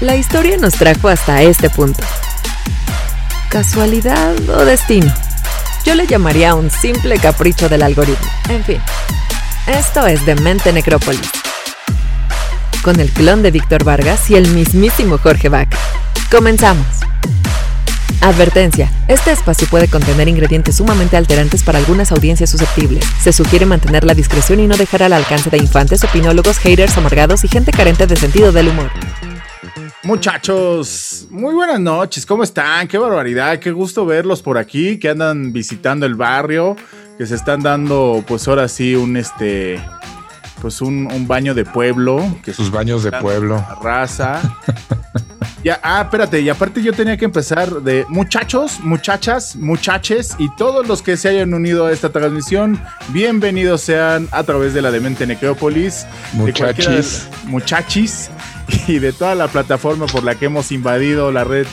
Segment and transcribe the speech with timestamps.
[0.00, 2.02] La historia nos trajo hasta este punto.
[3.48, 5.10] ¿Casualidad o destino?
[5.86, 8.26] Yo le llamaría un simple capricho del algoritmo.
[8.50, 8.78] En fin,
[9.66, 11.30] esto es Demente Necrópolis.
[12.82, 15.78] Con el clon de Víctor Vargas y el mismísimo Jorge Vaca.
[16.30, 16.86] Comenzamos.
[18.20, 18.92] Advertencia.
[19.08, 23.02] Este espacio puede contener ingredientes sumamente alterantes para algunas audiencias susceptibles.
[23.22, 27.44] Se sugiere mantener la discreción y no dejar al alcance de infantes, opinólogos, haters amargados
[27.44, 28.90] y gente carente de sentido del humor.
[30.06, 32.86] Muchachos, muy buenas noches, ¿cómo están?
[32.86, 36.76] Qué barbaridad, qué gusto verlos por aquí, que andan visitando el barrio,
[37.18, 39.84] que se están dando, pues ahora sí, un este,
[40.60, 42.22] pues un, un baño de pueblo.
[42.42, 43.64] Que Sus baños de pueblo.
[43.82, 44.40] Raza.
[45.66, 50.86] Ya, ah, espérate, y aparte yo tenía que empezar de muchachos, muchachas, muchaches y todos
[50.86, 55.26] los que se hayan unido a esta transmisión, bienvenidos sean a través de la Demente
[55.26, 56.06] Necrópolis.
[56.34, 57.28] Muchachis.
[57.42, 58.30] De muchachis
[58.86, 61.66] y de toda la plataforma por la que hemos invadido la red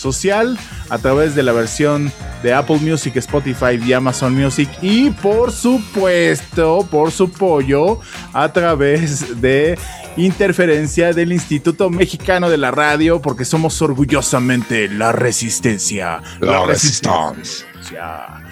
[0.00, 2.12] social a través de la versión
[2.42, 8.00] de Apple Music, Spotify y Amazon Music y por supuesto, por su pollo,
[8.32, 9.78] a través de
[10.16, 16.22] interferencia del Instituto Mexicano de la Radio porque somos orgullosamente la resistencia.
[16.40, 17.66] La, resistencia.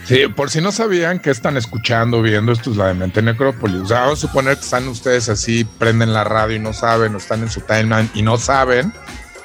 [0.05, 3.83] Sí, por si no sabían que están escuchando, viendo, esto es la de Mente Necrópolis.
[3.83, 7.15] O sea, vamos a suponer que están ustedes así, prenden la radio y no saben,
[7.15, 8.93] o están en su timeline y no saben.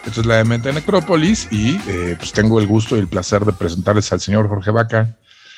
[0.06, 3.46] Esto es la de Mente Necrópolis y eh, pues tengo el gusto y el placer
[3.46, 5.16] de presentarles al señor Jorge Vaca.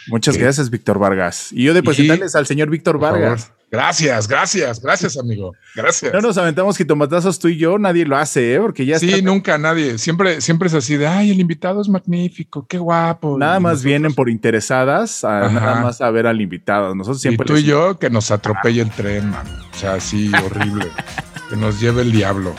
[0.08, 1.50] Muchas gracias, Víctor Vargas.
[1.52, 3.52] Y yo de presentarles al señor Víctor Vargas.
[3.72, 5.54] Gracias, gracias, gracias, amigo.
[5.76, 6.14] Gracias.
[6.14, 8.60] No nos aventamos jitomatazos tú y yo, nadie lo hace, ¿eh?
[8.60, 9.98] Porque ya Sí, nunca, nadie.
[9.98, 13.38] Siempre, siempre es así de ay, el invitado es magnífico, qué guapo.
[13.38, 16.94] Nada más vienen por interesadas, a, nada más a ver al invitado.
[16.94, 17.46] Nosotros siempre.
[17.46, 19.48] Y tú y yo que nos atropelle el tren, man.
[19.74, 20.88] O sea, así horrible.
[21.50, 22.54] que nos lleve el diablo.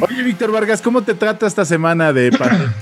[0.00, 2.74] Oye, Víctor Vargas, ¿cómo te trata esta semana de pandemia?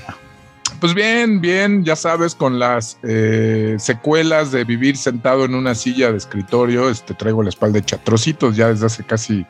[0.79, 6.11] Pues bien, bien, ya sabes, con las eh, secuelas de vivir sentado en una silla
[6.11, 9.45] de escritorio, este, traigo la espalda de chatrocitos ya desde hace casi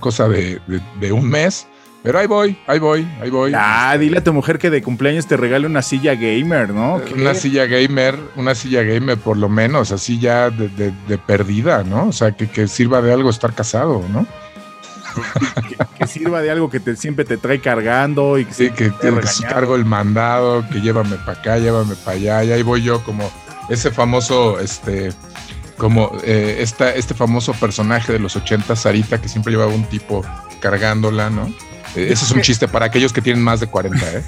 [0.00, 0.60] cosa de,
[1.12, 1.66] un mes.
[2.02, 3.52] Pero ahí voy, ahí voy, ahí voy.
[3.56, 7.00] Ah, dile a tu mujer que de cumpleaños te regale una silla gamer, ¿no?
[7.16, 12.08] Una silla gamer, una silla gamer por lo menos, así ya de, perdida, ¿no?
[12.08, 14.26] O sea, que, que sirva de algo estar casado, ¿no?
[16.06, 19.12] sirva de algo que te, siempre te trae cargando y que, sí, que, que
[19.48, 23.30] cargo el mandado, que llévame para acá, llévame para allá, y ahí voy yo como
[23.68, 25.12] ese famoso, este,
[25.76, 30.24] como eh, esta, este famoso personaje de los 80, Sarita, que siempre llevaba un tipo
[30.60, 31.46] cargándola, ¿no?
[31.94, 34.22] Eh, ese es un chiste para aquellos que tienen más de 40, ¿eh?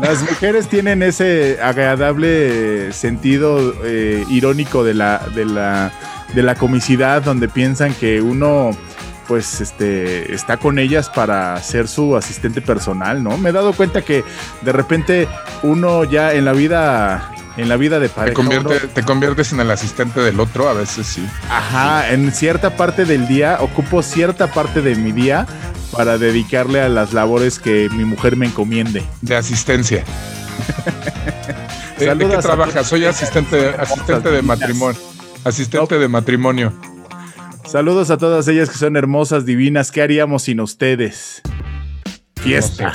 [0.00, 5.92] Las mujeres tienen ese agradable sentido eh, irónico de la, de, la,
[6.34, 8.70] de la comicidad donde piensan que uno
[9.30, 13.38] pues este está con ellas para ser su asistente personal, ¿no?
[13.38, 14.24] Me he dado cuenta que
[14.62, 15.28] de repente
[15.62, 18.34] uno ya en la vida en la vida de pareja.
[18.92, 21.24] Te, conviertes en el asistente del otro, a veces sí.
[21.48, 25.46] Ajá, en cierta parte del día, ocupo cierta parte de mi día
[25.92, 29.04] para dedicarle a las labores que mi mujer me encomiende.
[29.20, 30.02] De asistencia.
[32.00, 32.84] ¿De, qué trabajas?
[32.84, 35.00] Soy asistente, asistente de matrimonio.
[35.44, 36.72] Asistente de matrimonio.
[37.70, 39.92] Saludos a todas ellas que son hermosas, divinas.
[39.92, 41.40] ¿Qué haríamos sin ustedes?
[42.34, 42.92] Fiesta.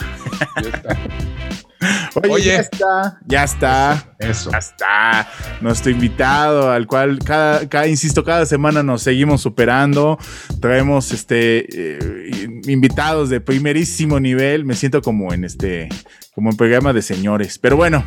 [2.29, 4.15] Oye, ya está, ya está.
[4.19, 4.51] Eso.
[4.51, 5.29] Ya está.
[5.61, 10.19] Nuestro invitado, al cual cada, insisto, cada semana nos seguimos superando.
[10.59, 14.65] Traemos este eh, invitados de primerísimo nivel.
[14.65, 15.87] Me siento como en este,
[16.33, 17.59] como en programa de señores.
[17.59, 18.03] Pero bueno,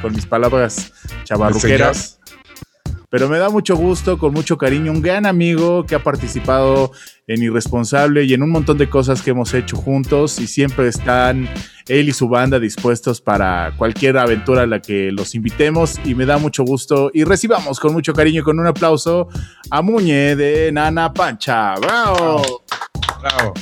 [0.00, 0.94] con mis palabras
[1.24, 2.19] chavarruqueras.
[3.10, 6.92] Pero me da mucho gusto, con mucho cariño, un gran amigo que ha participado
[7.26, 11.48] en Irresponsable y en un montón de cosas que hemos hecho juntos y siempre están
[11.88, 16.24] él y su banda dispuestos para cualquier aventura a la que los invitemos y me
[16.24, 19.28] da mucho gusto y recibamos con mucho cariño y con un aplauso
[19.70, 21.74] a Muñe de Nana Pancha.
[21.76, 22.42] ¡Bravo!
[23.20, 23.54] ¡Bravo!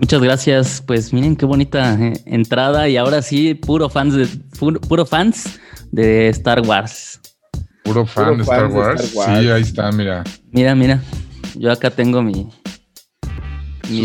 [0.00, 0.82] Muchas gracias.
[0.86, 4.26] Pues miren qué bonita eh, entrada y ahora sí, puro fans de
[4.88, 5.58] puro fans
[5.90, 7.20] de Star Wars.
[7.88, 9.12] Puro fan, de, Star Wars.
[9.12, 10.22] Sí, ahí está, mira.
[10.52, 11.02] Mira, mira.
[11.54, 12.46] Yo acá tengo mi.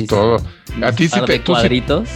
[0.08, 0.38] todo.
[0.82, 1.44] A ti sí te.
[1.44, 2.08] cuadritos.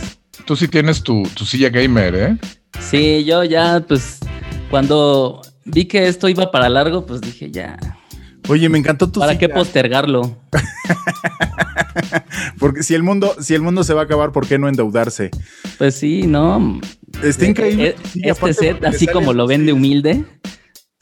[0.45, 2.37] tú sí tienes tu, tu silla gamer, ¿eh?
[2.79, 4.19] Sí, yo ya, pues.
[4.69, 7.77] Cuando vi que esto iba para largo, pues dije ya.
[8.47, 10.37] Oye, me encantó tu ¿Para qué postergarlo?
[12.59, 15.31] Porque si el mundo, si el mundo se va a acabar, ¿por qué no endeudarse?
[15.77, 16.79] Pues sí, no.
[17.21, 17.95] Está increíble.
[18.15, 20.23] E, este set, así como lo vende humilde,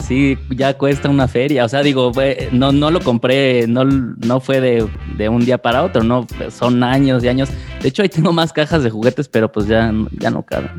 [0.07, 1.66] sí, ya cuesta una feria.
[1.66, 2.12] O sea, digo,
[2.52, 7.24] no, no lo compré, no, no fue de, un día para otro, no, son años
[7.24, 7.50] y años.
[7.81, 10.72] De hecho, ahí tengo más cajas de juguetes, pero pues ya, ya no caben.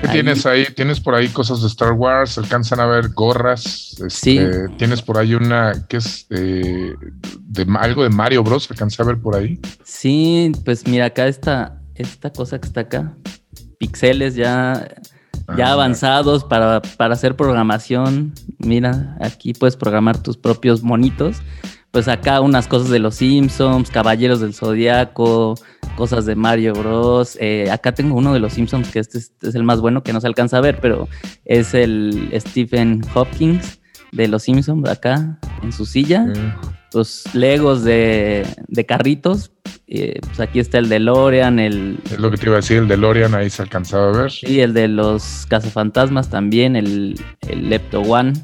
[0.00, 0.64] ¿Qué tienes ahí?
[0.76, 2.38] ¿Tienes por ahí cosas de Star Wars?
[2.38, 3.96] ¿Alcanzan a ver gorras?
[4.08, 4.38] sí.
[4.38, 6.94] Este, ¿Tienes por ahí una que es eh,
[7.40, 8.70] de algo de Mario Bros?
[8.70, 9.58] ¿Alcanza a ver por ahí?
[9.84, 13.12] Sí, pues mira, acá está esta cosa que está acá.
[13.78, 14.88] Pixeles ya,
[15.56, 18.34] ya ah, avanzados para, para hacer programación.
[18.58, 21.42] Mira, aquí puedes programar tus propios monitos
[21.90, 25.54] pues acá unas cosas de los Simpsons, Caballeros del Zodiaco,
[25.96, 27.36] cosas de Mario Bros.
[27.40, 30.20] Eh, acá tengo uno de los Simpsons que este es, el más bueno que no
[30.20, 31.08] se alcanza a ver, pero
[31.44, 33.80] es el Stephen Hopkins
[34.12, 36.26] de los Simpsons acá en su silla.
[36.92, 38.46] Los Legos de,
[38.86, 39.50] carritos.
[39.90, 41.98] Eh, pues aquí está el de Lorian, el.
[42.04, 44.30] Es lo que te iba a decir, el de Lorian ahí se alcanzaba a ver.
[44.30, 47.18] Sí, el de los cazafantasmas también, el,
[47.48, 48.34] el Lepto One.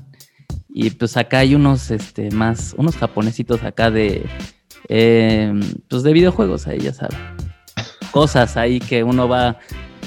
[0.76, 4.25] Y pues acá hay unos, este, más, unos japonesitos acá de,
[4.88, 5.52] eh,
[5.88, 7.17] pues de videojuegos ahí, ya sabes.
[8.11, 9.58] Cosas ahí que uno va...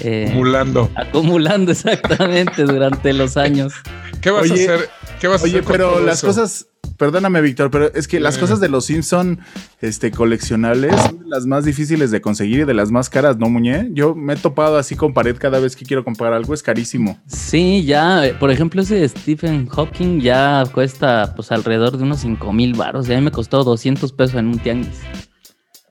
[0.02, 0.92] Eh, acumulando.
[0.96, 3.74] Acumulando exactamente durante los años.
[4.22, 4.90] ¿Qué vas a hacer?
[5.22, 6.68] ¿Qué vas a hacer pero las cosas
[6.98, 9.40] perdóname, Víctor, pero es que las cosas de los Simpson
[9.82, 13.90] este, coleccionables son las más difíciles de conseguir y de las más caras, ¿no, Muñe?
[13.92, 17.18] Yo me he topado así con pared cada vez que quiero comprar algo, es carísimo.
[17.28, 22.52] Sí, ya, eh, por ejemplo, ese Stephen Hawking ya cuesta pues alrededor de unos 5
[22.54, 23.08] mil baros.
[23.08, 25.02] Ya me costó 200 pesos en un tianguis.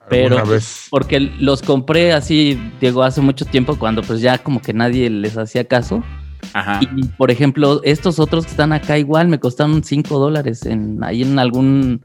[0.09, 0.43] Pero
[0.91, 5.37] porque los compré así, Diego, hace mucho tiempo cuando pues ya como que nadie les
[5.37, 6.05] hacía caso.
[6.81, 11.23] Y por ejemplo, estos otros que están acá igual me costaron 5 dólares en, ahí
[11.23, 12.05] en algún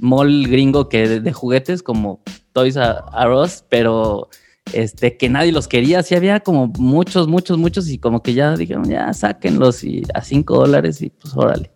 [0.00, 4.28] mall gringo que de, juguetes como Toys R Us, pero
[4.72, 6.02] este, que nadie los quería.
[6.02, 10.22] Sí había como muchos, muchos, muchos y como que ya dijeron, ya sáquenlos y a
[10.22, 11.70] 5 dólares y pues órale.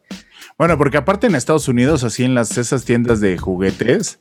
[0.63, 4.21] Bueno, porque aparte en Estados Unidos, así en las esas tiendas de juguetes,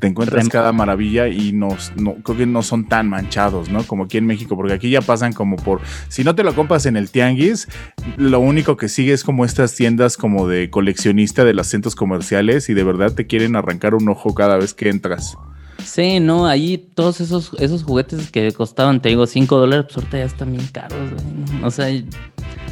[0.00, 1.76] te encuentras cada maravilla y no,
[2.24, 3.82] creo que no son tan manchados, ¿no?
[3.84, 6.86] Como aquí en México, porque aquí ya pasan como por, si no te lo compras
[6.86, 7.68] en el tianguis,
[8.16, 12.70] lo único que sigue es como estas tiendas como de coleccionista de los centros comerciales
[12.70, 15.36] y de verdad te quieren arrancar un ojo cada vez que entras.
[15.84, 20.16] Sí, no, ahí todos esos, esos juguetes que costaban, te digo, 5 dólares, pues ahorita
[20.16, 21.64] ya están bien caros, güey.
[21.64, 21.88] O sea,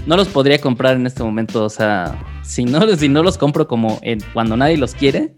[0.06, 1.66] no los podría comprar en este momento.
[1.66, 2.18] O sea,
[2.50, 5.34] si no, si no los compro como en, cuando nadie los quiere.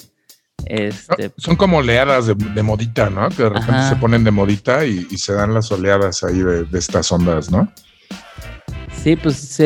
[0.64, 3.28] Este, Son como oleadas de, modita, ¿no?
[3.28, 7.12] Que de repente se ponen de modita y, se dan las oleadas ahí de, estas
[7.12, 7.70] ondas, ¿no?
[9.02, 9.60] Sí, pues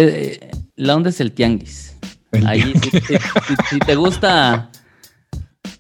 [0.75, 1.97] la onda es el tianguis.
[2.45, 2.75] ahí,
[3.71, 4.71] Si, te gusta.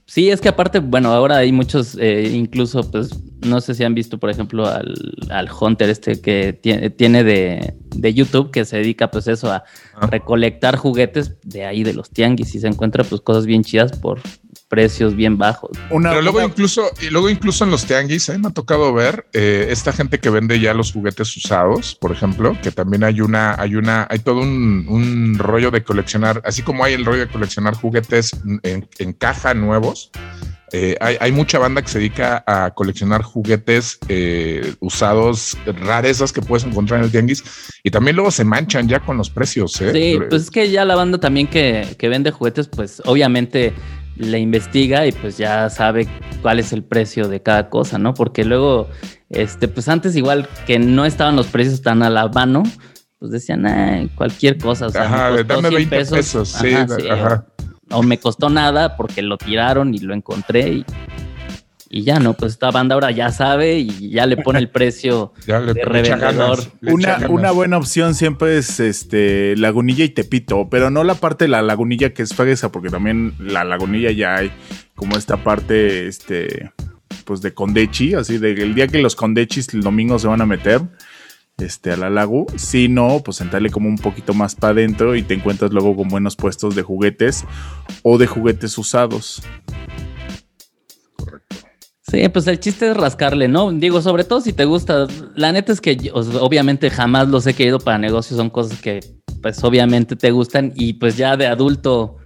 [0.04, 3.10] Sí, es que aparte, bueno, ahora hay muchos, eh, incluso, pues,
[3.44, 4.94] no sé si han visto, por ejemplo, al,
[5.30, 9.64] al Hunter este que tiene, tiene de, de, YouTube, que se dedica pues eso a
[10.02, 14.20] recolectar juguetes de ahí de los tianguis y se encuentra pues cosas bien chidas por
[14.68, 15.70] precios bien bajos.
[15.88, 19.92] Pero luego incluso, y luego incluso en los tianguis, me ha tocado ver eh, esta
[19.92, 24.06] gente que vende ya los juguetes usados, por ejemplo, que también hay una, hay una,
[24.10, 28.32] hay todo un, un rollo de coleccionar, así como hay el rollo de coleccionar juguetes
[28.62, 30.10] en, en caja nuevos
[30.72, 36.66] eh, hay, mucha banda que se dedica a coleccionar juguetes eh, usados, rarezas que puedes
[36.66, 37.44] encontrar en el tianguis
[37.84, 39.80] y también luego se manchan ya con los precios.
[39.80, 39.92] ¿eh?
[39.92, 43.72] Sí, pues es que ya la banda también que, vende juguetes, pues obviamente
[44.16, 46.08] le investiga y pues ya sabe
[46.42, 48.14] cuál es el precio de cada cosa, ¿no?
[48.14, 48.88] Porque luego,
[49.28, 52.64] este, pues antes igual que no estaban los precios tan a la mano,
[53.20, 57.46] pues decían, cualquier cosa, o sea, ajá, dame 20 pesos, sí, ajá
[57.88, 60.84] no me costó nada porque lo tiraron y lo encontré
[61.88, 65.32] y, ya no, pues esta banda ahora ya sabe y ya le pone el precio
[65.46, 66.58] de revendedor.
[66.82, 71.48] Una, una, buena opción siempre es este Lagunilla y Tepito, pero no la parte de
[71.48, 74.52] la Lagunilla que es fresa, porque también la Lagunilla ya hay
[74.94, 76.72] como esta parte este
[77.24, 80.46] pues de Condechi, así de el día que los Condechis el domingo se van a
[80.46, 80.82] meter
[81.58, 82.46] este, a la lago.
[82.56, 86.08] Si no, pues entrarle como un poquito más para adentro y te encuentras luego con
[86.08, 87.44] buenos puestos de juguetes
[88.02, 89.42] o de juguetes usados.
[91.16, 91.56] Correcto.
[92.02, 93.72] Sí, pues el chiste es rascarle, ¿no?
[93.72, 95.06] Digo, sobre todo si te gusta.
[95.34, 99.00] La neta es que obviamente jamás los he querido para negocios, son cosas que
[99.42, 102.18] pues obviamente te gustan y pues ya de adulto,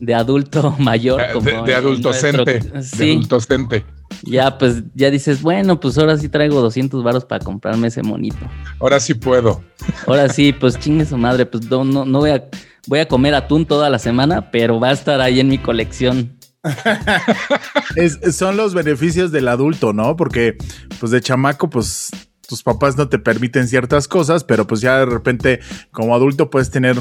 [0.00, 1.22] de adulto mayor.
[1.32, 2.60] Como de, de adultocente.
[2.82, 2.98] Sí.
[2.98, 7.88] De adultocente ya pues ya dices, bueno, pues ahora sí traigo 200 varos para comprarme
[7.88, 8.38] ese monito.
[8.80, 9.62] Ahora sí puedo.
[10.06, 12.48] Ahora sí, pues chingue su madre, pues no, no, voy, a,
[12.86, 16.36] voy a comer atún toda la semana, pero va a estar ahí en mi colección.
[18.32, 20.16] son los beneficios del adulto, ¿no?
[20.16, 20.56] Porque
[20.98, 22.10] pues de chamaco, pues
[22.48, 25.60] tus papás no te permiten ciertas cosas, pero pues ya de repente
[25.90, 26.96] como adulto puedes tener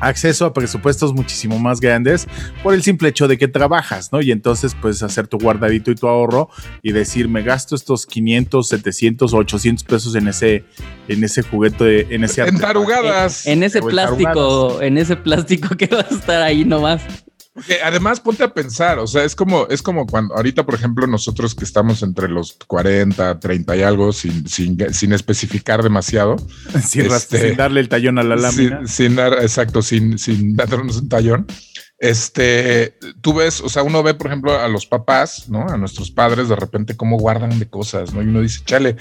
[0.00, 2.26] acceso a presupuestos muchísimo más grandes
[2.62, 4.20] por el simple hecho de que trabajas, ¿no?
[4.20, 6.48] Y entonces puedes hacer tu guardadito y tu ahorro
[6.82, 10.64] y decir, me gasto estos 500, 700 o 800 pesos en ese,
[11.08, 12.42] en ese juguete, en ese...
[12.42, 13.46] En tarugadas.
[13.46, 17.02] En, ese plástico, en ese plástico que va a estar ahí nomás.
[17.56, 21.06] Porque además ponte a pensar, o sea, es como, es como cuando ahorita, por ejemplo,
[21.06, 26.36] nosotros que estamos entre los 40, 30 y algo, sin, sin, sin especificar demasiado.
[26.86, 28.86] Sin, este, sin, darle el tallón a la lámina.
[28.86, 31.46] Sin, dar, exacto, sin, sin darnos un tallón.
[31.98, 35.66] Este, tú ves, o sea, uno ve, por ejemplo, a los papás, ¿no?
[35.66, 38.22] A nuestros padres, de repente, cómo guardan de cosas, ¿no?
[38.22, 38.96] Y uno dice, chale,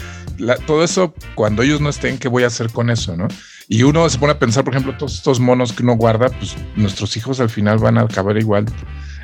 [0.66, 3.28] todo eso, cuando ellos no estén, ¿qué voy a hacer con eso, no?
[3.68, 6.56] Y uno se pone a pensar, por ejemplo, todos estos monos que uno guarda, pues
[6.76, 8.66] nuestros hijos al final van a acabar igual.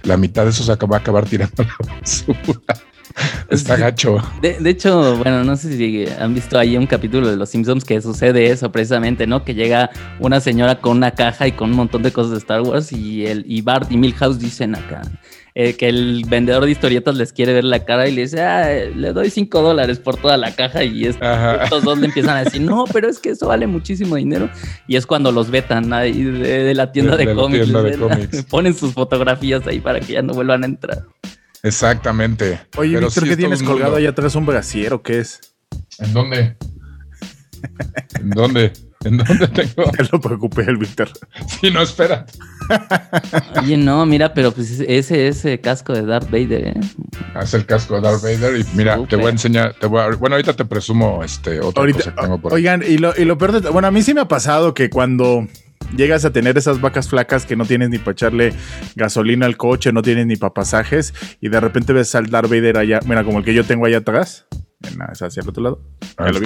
[0.03, 2.59] La mitad de eso se va a acabar tirando la basura.
[3.49, 4.17] Está gacho.
[4.41, 8.01] De, hecho, bueno, no sé si han visto ahí un capítulo de Los Simpsons que
[8.01, 9.43] sucede eso precisamente, ¿no?
[9.43, 12.61] Que llega una señora con una caja y con un montón de cosas de Star
[12.61, 15.01] Wars y, el, y Bart y Milhouse dicen acá
[15.53, 18.69] eh, que el vendedor de historietas les quiere ver la cara y le dice, ah,
[18.95, 22.61] le doy cinco dólares por toda la caja y estos dos le empiezan a decir,
[22.61, 24.49] no, pero es que eso vale muchísimo dinero.
[24.87, 27.69] Y es cuando los vetan ahí de, la tienda de, cómics.
[28.49, 31.05] Ponen sus fotografías ahí para que ya no vuelvan a entrar.
[31.63, 32.59] Exactamente.
[32.77, 34.35] Oye, Víctor, ¿qué tienes colgado allá atrás?
[34.35, 35.39] ¿Un brasier o qué es?
[35.99, 36.55] ¿En dónde?
[38.19, 38.73] ¿En dónde?
[39.03, 39.91] ¿En dónde tengo?
[39.91, 41.09] Que lo preocupé el Víctor.
[41.59, 42.25] Sí, no, espera.
[43.61, 46.73] Oye, no, mira, pero pues ese es el casco de Darth Vader, ¿eh?
[47.41, 50.09] Es el casco de Darth Vader y mira, te voy a enseñar, te voy a,
[50.15, 53.37] bueno, ahorita te presumo este otra cosa que tengo por Oigan, y lo, y lo
[53.37, 55.47] peor de, bueno, a mí sí me ha pasado que cuando
[55.95, 58.53] llegas a tener esas vacas flacas que no tienes ni para echarle
[58.95, 62.77] gasolina al coche, no tienes ni para pasajes, y de repente ves al Darth Vader
[62.77, 64.45] allá, mira, como el que yo tengo allá atrás,
[65.11, 65.81] es hacia el otro lado.
[66.17, 66.39] Ahí lo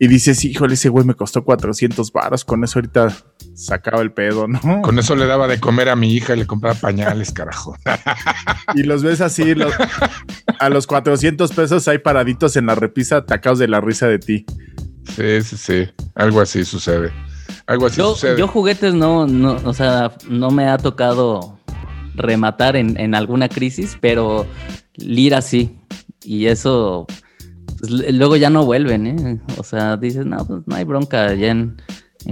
[0.00, 3.08] Y dices, híjole, ese güey me costó 400 varos, con eso ahorita
[3.54, 4.82] sacaba el pedo, ¿no?
[4.82, 7.76] Con eso le daba de comer a mi hija y le compraba pañales, carajo.
[8.74, 9.54] Y los ves así,
[10.60, 14.46] a los 400 pesos hay paraditos en la repisa, atacados de la risa de ti.
[15.16, 17.10] Sí, sí, sí, algo así sucede.
[17.66, 18.38] Algo así yo, sucede.
[18.38, 21.58] Yo juguetes no, no, o sea, no me ha tocado
[22.14, 24.46] rematar en, alguna crisis, pero
[24.96, 25.78] lira sí.
[26.22, 27.06] Y eso,
[27.78, 29.40] pues, luego ya no vuelven, ¿eh?
[29.56, 31.76] O sea, dices, no, pues no hay bronca, ya en,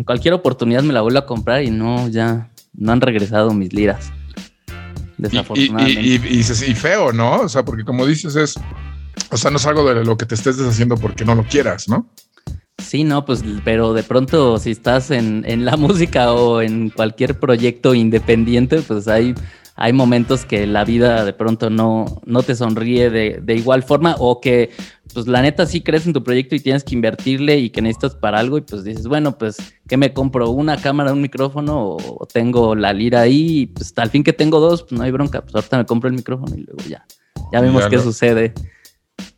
[0.04, 4.12] cualquier oportunidad me la vuelvo a comprar y no, ya no han regresado mis liras.
[5.18, 6.00] Desafortunadamente.
[6.00, 7.40] Y, y, y, feo, ¿no?
[7.40, 8.56] O sea, porque como dices, es,
[9.30, 11.88] o sea, no es algo de lo que te estés deshaciendo porque no lo quieras,
[11.88, 12.10] ¿no?
[12.78, 17.94] Sí, no, pues, pero de pronto si estás en, la música o en cualquier proyecto
[17.94, 19.34] independiente, pues hay,
[19.74, 24.40] hay momentos que la vida de pronto no, no te sonríe de, igual forma o
[24.40, 24.70] que,
[25.16, 28.14] pues la neta sí crees en tu proyecto y tienes que invertirle y que necesitas
[28.14, 29.56] para algo y pues dices, bueno, pues,
[29.88, 30.50] ¿qué me compro?
[30.50, 33.61] ¿Una cámara, un micrófono o tengo la lira ahí?
[33.61, 36.11] Y pues al fin que tengo dos, pues no hay bronca, pues ahorita me compro
[36.11, 37.06] el micrófono y luego ya,
[37.50, 38.52] ya vemos qué sucede.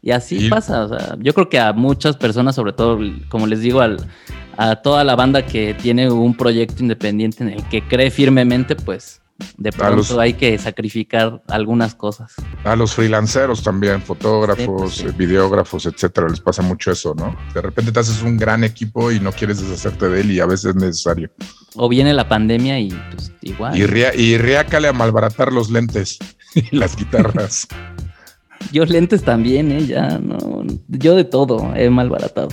[0.02, 3.60] Y así pasa, o sea, yo creo que a muchas personas, sobre todo, como les
[3.60, 8.74] digo, a toda la banda que tiene un proyecto independiente en el que cree firmemente,
[8.74, 9.17] pues
[9.56, 12.34] de pronto hay que sacrificar algunas cosas.
[12.64, 17.36] A los freelanceros también, fotógrafos, pues videógrafos, etcétera, les pasa mucho eso, ¿no?
[17.54, 20.46] De repente te haces un gran equipo y no quieres deshacerte de él y a
[20.46, 21.30] veces es necesario.
[21.76, 23.76] O viene la pandemia y pues igual.
[23.76, 26.18] Y, ria y riácale a malbaratar los lentes
[26.54, 27.68] y las guitarras.
[28.72, 29.86] Yo lentes también, ¿eh?
[29.86, 30.64] Ya, no.
[30.88, 32.48] Yo de todo he malbaratado.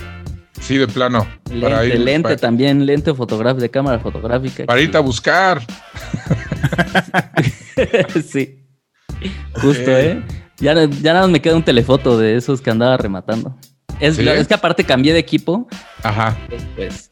[0.60, 1.26] Sí, de plano.
[1.50, 4.64] Lente, lente también, lente fotográfico, de cámara fotográfica.
[4.64, 5.60] Para irte a buscar.
[8.26, 8.66] sí.
[9.54, 10.22] Justo, ¿eh?
[10.58, 13.56] Ya, ya nada más me queda un telefoto de esos que andaba rematando.
[14.00, 15.68] Es, es que aparte cambié de equipo.
[16.02, 16.36] Ajá.
[16.76, 17.10] Pues,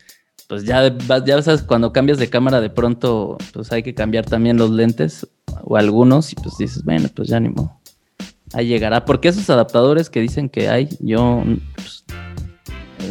[0.48, 0.94] pues ya,
[1.24, 5.26] ya sabes, cuando cambias de cámara de pronto, pues hay que cambiar también los lentes
[5.62, 7.80] o algunos y pues dices, bueno, pues ya ni modo
[8.54, 9.04] ahí llegará.
[9.04, 11.42] Porque esos adaptadores que dicen que hay, yo
[11.74, 12.04] pues,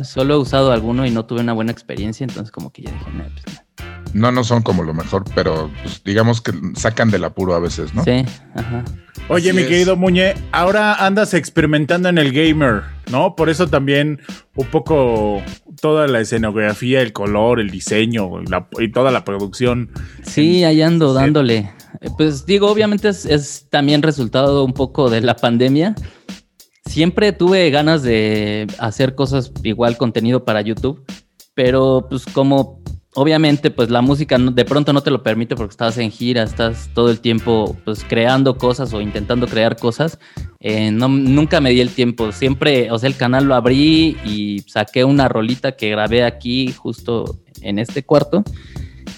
[0.08, 3.12] solo he usado alguno y no tuve una buena experiencia, entonces como que ya dije,
[3.14, 3.63] no, pues, no.
[4.14, 8.04] No, son como lo mejor, pero pues, digamos que sacan del apuro a veces, ¿no?
[8.04, 8.24] Sí,
[8.56, 8.84] ajá.
[9.30, 13.36] Oye, mi querido Muñe, ahora andas experimentando en el gamer, ¿no?
[13.36, 14.20] Por eso también
[14.56, 15.42] un poco
[15.80, 18.30] toda la escenografía, el color, el diseño
[18.80, 19.90] y toda la producción.
[20.24, 21.72] Sí, ahí ando dándole.
[22.18, 25.96] Pues digo, obviamente es, también resultado un poco de la pandemia.
[26.86, 31.06] Siempre tuve ganas de hacer cosas igual contenido para YouTube,
[31.54, 32.83] pero pues como
[33.16, 36.90] obviamente pues la música de pronto no te lo permite porque estás en gira, estás
[36.94, 40.20] todo el tiempo pues creando cosas o intentando crear cosas,
[40.60, 44.64] eh, no, nunca me di el tiempo, siempre, o sea, el canal lo abrí y
[44.68, 48.44] saqué una rolita que grabé aquí justo en este cuarto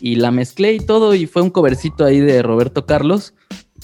[0.02, 3.34] y la mezclé y todo y fue un covercito ahí de Roberto Carlos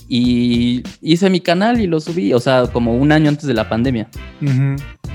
[0.07, 3.69] y hice mi canal y lo subí, o sea, como un año antes de la
[3.69, 4.09] pandemia.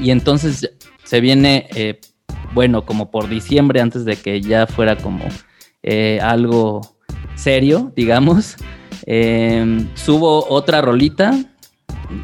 [0.01, 0.71] Y entonces
[1.05, 2.01] se viene, eh,
[2.57, 5.27] bueno, como por diciembre, antes de que ya fuera como
[5.83, 6.81] eh, algo
[7.35, 8.57] serio, digamos,
[9.05, 11.39] em, subo otra rolita,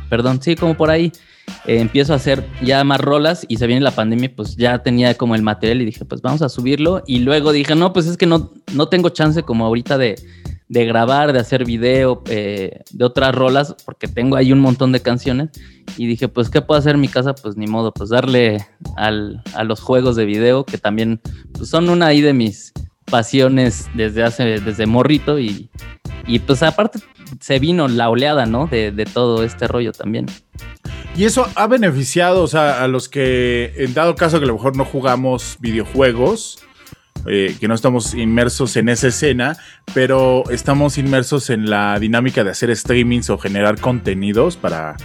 [0.09, 1.13] perdón, sí, como por ahí.
[1.67, 5.19] Eh, empiezo a hacer ya más rolas y se viene la pandemia, pues ya tenía
[5.19, 7.03] como el material y dije, pues vamos a subirlo.
[7.07, 10.17] Y luego dije, no, pues es que no, no tengo chance como ahorita de,
[10.73, 15.01] de grabar, de hacer video, eh, de otras rolas, porque tengo ahí un montón de
[15.01, 15.51] canciones.
[15.99, 17.35] Y dije, pues, ¿qué puedo hacer en mi casa?
[17.35, 21.21] Pues ni modo, pues darle al, a los juegos de video, que también
[21.53, 22.73] pues, son una ahí de mis
[23.05, 25.39] pasiones desde hace, desde morrito.
[25.39, 25.69] Y,
[26.27, 27.01] y pues aparte
[27.39, 28.67] se vino la oleada, ¿no?
[28.67, 30.25] De, de todo este rollo también.
[31.15, 34.55] Y eso ha beneficiado, o sea, a los que, en dado caso que a lo
[34.55, 36.61] mejor no jugamos videojuegos,
[37.27, 39.57] eh, que no estamos inmersos en esa escena,
[39.95, 44.97] pero estamos inmersos en la dinámica de hacer streamings o generar contenidos para,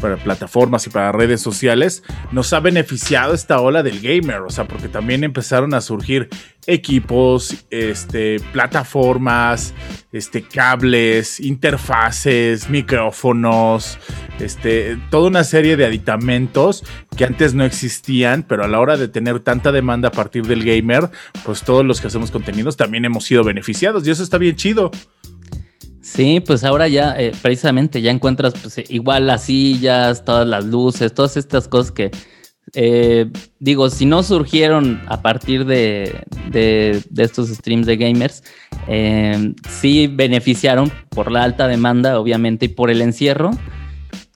[0.00, 4.66] para plataformas y para redes sociales, nos ha beneficiado esta ola del gamer, o sea,
[4.66, 6.28] porque también empezaron a surgir
[6.66, 9.72] equipos, este, plataformas,
[10.12, 13.98] este, cables, interfaces, micrófonos,
[14.40, 16.84] este, toda una serie de aditamentos
[17.16, 20.64] que antes no existían, pero a la hora de tener tanta demanda a partir del
[20.64, 21.10] gamer,
[21.44, 24.90] pues todos los que hacemos contenidos también hemos sido beneficiados y eso está bien chido.
[26.06, 31.12] Sí, pues ahora ya eh, precisamente ya encuentras pues, igual las sillas, todas las luces,
[31.12, 32.12] todas estas cosas que
[32.74, 36.24] eh, digo, si no surgieron a partir de,
[37.16, 38.44] estos streams de gamers,
[38.86, 43.50] eh, sí beneficiaron por la alta demanda, obviamente, y por el encierro,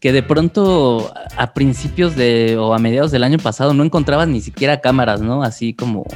[0.00, 4.40] que de pronto a principios de o a mediados del año pasado no encontrabas ni
[4.40, 5.42] siquiera cámaras, ¿no?
[5.42, 6.06] Así como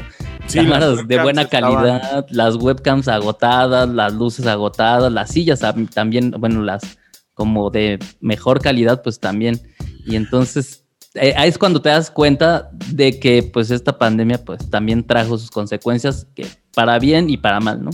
[0.52, 5.60] cámaras de buena calidad, las webcams agotadas, las luces agotadas, las sillas
[5.92, 6.98] también, bueno, las
[7.34, 9.60] como de mejor calidad, pues también.
[10.06, 14.68] Y entonces eh, ahí es cuando te das cuenta de que pues esta pandemia pues
[14.68, 17.90] también trajo sus consecuencias que para bien y para mal, ¿no?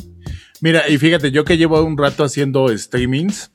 [0.60, 3.50] Mira, y fíjate, yo que llevo un rato haciendo streamings,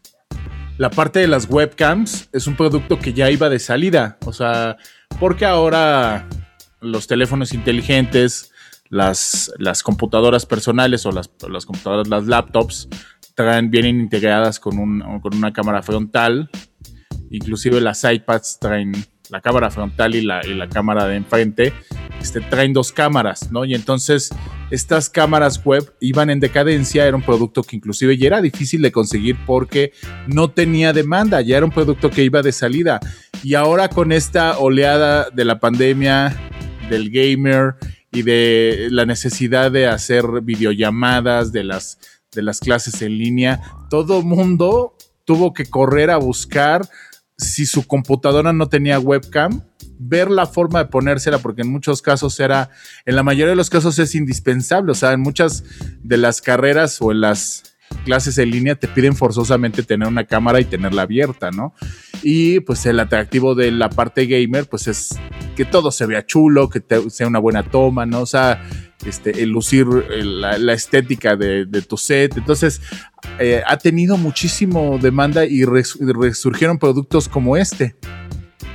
[0.77, 4.17] la parte de las webcams es un producto que ya iba de salida.
[4.25, 4.77] O sea,
[5.19, 6.27] porque ahora
[6.81, 8.51] los teléfonos inteligentes,
[8.89, 12.89] las, las computadoras personales o las, las, computadoras, las laptops,
[13.35, 16.49] traen, vienen integradas con, un, con una cámara frontal.
[17.29, 18.93] Inclusive las iPads traen
[19.29, 21.73] la cámara frontal y la, y la cámara de enfrente,
[22.21, 23.65] este, traen dos cámaras, ¿no?
[23.65, 24.29] Y entonces
[24.71, 28.91] estas cámaras web iban en decadencia, era un producto que inclusive ya era difícil de
[28.91, 29.93] conseguir porque
[30.27, 32.99] no tenía demanda, ya era un producto que iba de salida.
[33.43, 36.35] Y ahora con esta oleada de la pandemia,
[36.89, 37.75] del gamer
[38.11, 41.99] y de la necesidad de hacer videollamadas, de las,
[42.33, 46.87] de las clases en línea, todo mundo tuvo que correr a buscar
[47.37, 49.61] si su computadora no tenía webcam,
[49.97, 52.69] ver la forma de ponérsela, porque en muchos casos era,
[53.05, 55.63] en la mayoría de los casos es indispensable, o sea, en muchas
[56.03, 60.59] de las carreras o en las clases en línea te piden forzosamente tener una cámara
[60.61, 61.73] y tenerla abierta, ¿no?
[62.23, 65.19] Y pues el atractivo de la parte gamer, pues es
[65.55, 68.21] que todo se vea chulo, que sea una buena toma, ¿no?
[68.21, 68.61] O sea,
[69.05, 72.37] este, el lucir la, estética de, tu set.
[72.37, 72.81] Entonces,
[73.39, 77.95] eh, ha tenido muchísimo demanda y resurgieron productos como este.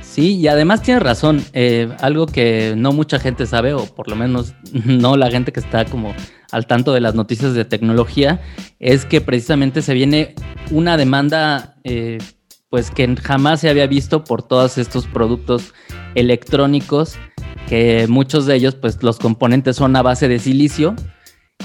[0.01, 4.17] Sí, y además tiene razón, eh, algo que no mucha gente sabe, o por lo
[4.17, 4.53] menos
[4.85, 6.13] no la gente que está como
[6.51, 8.41] al tanto de las noticias de tecnología,
[8.79, 10.35] es que precisamente se viene
[10.69, 12.17] una demanda eh,
[12.69, 15.73] pues que jamás se había visto por todos estos productos
[16.15, 17.15] electrónicos,
[17.67, 20.95] que muchos de ellos pues los componentes son a base de silicio,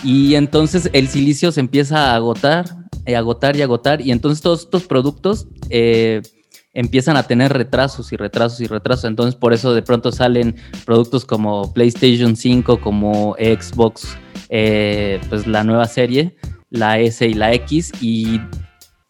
[0.03, 2.65] y entonces el silicio se empieza a agotar,
[3.07, 5.47] y agotar y agotar, y entonces todos estos productos...
[5.71, 6.23] Eh,
[6.77, 9.07] empiezan a tener retrasos y retrasos y retrasos.
[9.07, 14.17] Entonces por eso de pronto salen productos como PlayStation 5, como Xbox,
[14.51, 16.37] eh, pues la nueva serie,
[16.69, 18.43] la S y la X, y,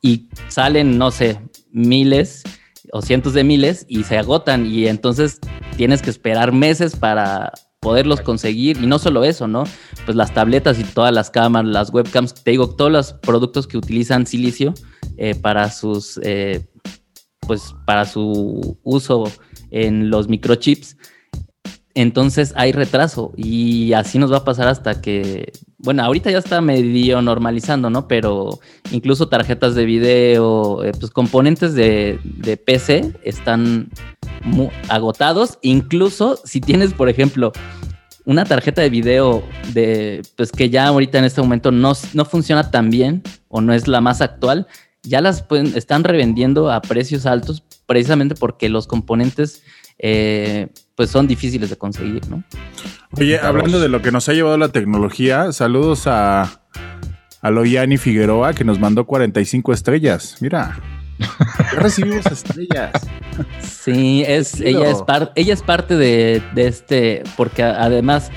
[0.00, 1.40] y salen, no sé,
[1.72, 2.44] miles
[2.92, 5.40] o cientos de miles y se agotan y entonces
[5.76, 9.64] tienes que esperar meses para poderlos conseguir y no solo eso, ¿no?
[10.04, 13.76] Pues las tabletas y todas las cámaras, las webcams, te digo, todos los productos que
[13.76, 14.72] utilizan silicio
[15.18, 16.66] eh, para sus eh,
[17.46, 19.30] pues para su uso
[19.70, 20.96] en los microchips,
[21.96, 26.60] entonces hay retraso y así nos va a pasar hasta que, bueno, ahorita ya está
[26.60, 28.06] medio normalizando, ¿no?
[28.06, 32.20] Pero incluso tarjetas de video, eh, pues componentes de,
[32.66, 33.88] PC están
[34.90, 37.52] agotados, incluso si tienes, por ejemplo,
[38.26, 42.70] una tarjeta de video de, pues que ya ahorita en este momento no, no funciona
[42.70, 44.66] tan bien o no es la más actual,
[45.06, 49.62] ya las pueden, están revendiendo a precios altos precisamente porque los componentes
[49.98, 52.44] eh, pues son difíciles de conseguir, ¿no?
[53.12, 56.60] Oye, hablando de lo que nos ha llevado la tecnología, saludos a,
[57.40, 60.36] a Loyani Figueroa que nos mandó 45 estrellas.
[60.40, 60.78] Mira.
[61.18, 62.92] Ya recibimos estrellas.
[63.60, 65.02] Sí, es, ella, es
[65.34, 68.30] ella es parte de, este, porque además,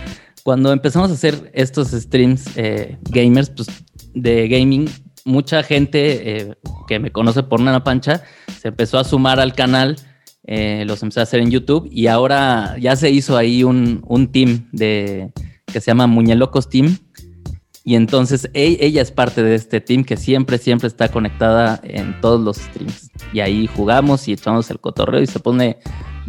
[0.44, 3.70] cuando empezamos a hacer estos streams eh, gamers, pues
[4.14, 4.90] de gaming,
[5.26, 6.56] mucha gente eh,
[6.88, 8.24] que me conoce por Nana Pancha
[8.60, 9.98] se empezó a sumar al canal.
[10.46, 14.32] Eh, los empecé a hacer en YouTube y ahora ya se hizo ahí un, un
[14.32, 15.32] team de
[15.68, 16.98] que se llama Muñelocos Team,
[17.90, 22.40] y entonces ella es parte de este team que siempre, siempre está conectada en todos
[22.40, 23.10] los streams.
[23.34, 25.80] Y ahí jugamos y echamos el cotorreo y se pone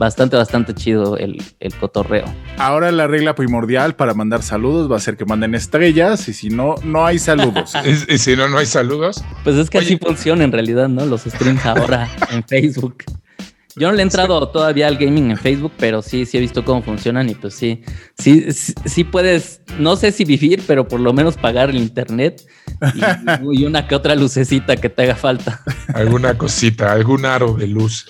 [0.00, 1.44] bastante, bastante chido el,
[1.78, 2.24] cotorreo.
[2.56, 6.48] Ahora la regla primordial para mandar saludos va a ser que manden estrellas y si
[6.48, 7.74] no, no hay saludos.
[8.08, 9.22] ¿Y, si no, no hay saludos?
[9.44, 11.04] Pues es que así funciona en realidad, ¿no?
[11.04, 13.04] Los streams ahora en Facebook.
[13.76, 16.64] Yo no le he entrado todavía al gaming en Facebook, pero sí, sí he visto
[16.64, 17.82] cómo funcionan y pues sí,
[18.18, 22.42] sí, sí, puedes, no sé si vivir, pero por lo menos pagar el internet
[23.42, 25.62] y, una que otra lucecita que te haga falta.
[25.94, 28.06] Alguna cosita, algún aro de luz.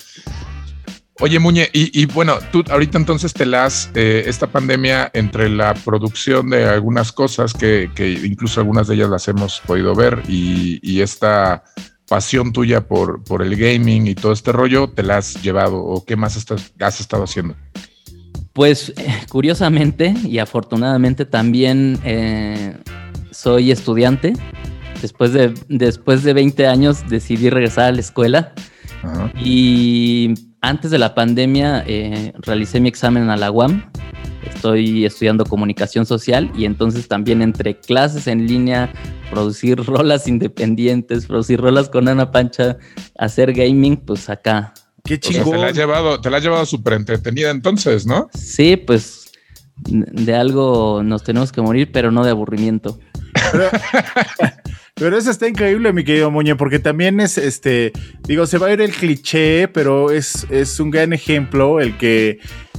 [1.23, 6.49] Oye, Muñe, y, bueno, tú ahorita entonces te las, eh, esta pandemia entre la producción
[6.49, 7.91] de algunas cosas que,
[8.25, 11.63] incluso algunas de ellas las hemos podido ver y, y esta
[12.11, 16.05] pasión tuya por, por el gaming y todo este rollo, te la has llevado o
[16.05, 17.55] qué más estás, has estado haciendo?
[18.53, 22.77] Pues eh, curiosamente y afortunadamente también eh,
[23.31, 24.33] soy estudiante.
[25.01, 28.55] Después de, después de 20 años decidí regresar a la escuela
[29.41, 33.91] y antes de la pandemia eh, realicé mi examen a la UAM
[34.43, 38.93] estoy estudiando comunicación social y entonces también entre clases en línea,
[39.31, 42.77] producir rolas independientes, producir rolas con Ana Pancha,
[43.19, 44.73] hacer gaming, pues acá.
[45.05, 45.51] Qué chico.
[45.51, 48.29] te la has llevado, te la has llevado súper entretenida entonces, ¿no?
[48.35, 49.33] Sí, pues
[49.77, 52.99] de algo nos tenemos que morir, pero no de aburrimiento.
[53.53, 53.71] Pero,
[55.09, 57.93] eso está increíble, mi querido Muñe, porque también es este,
[58.27, 62.39] digo, se va a ir el cliché, pero es, es un gran ejemplo el que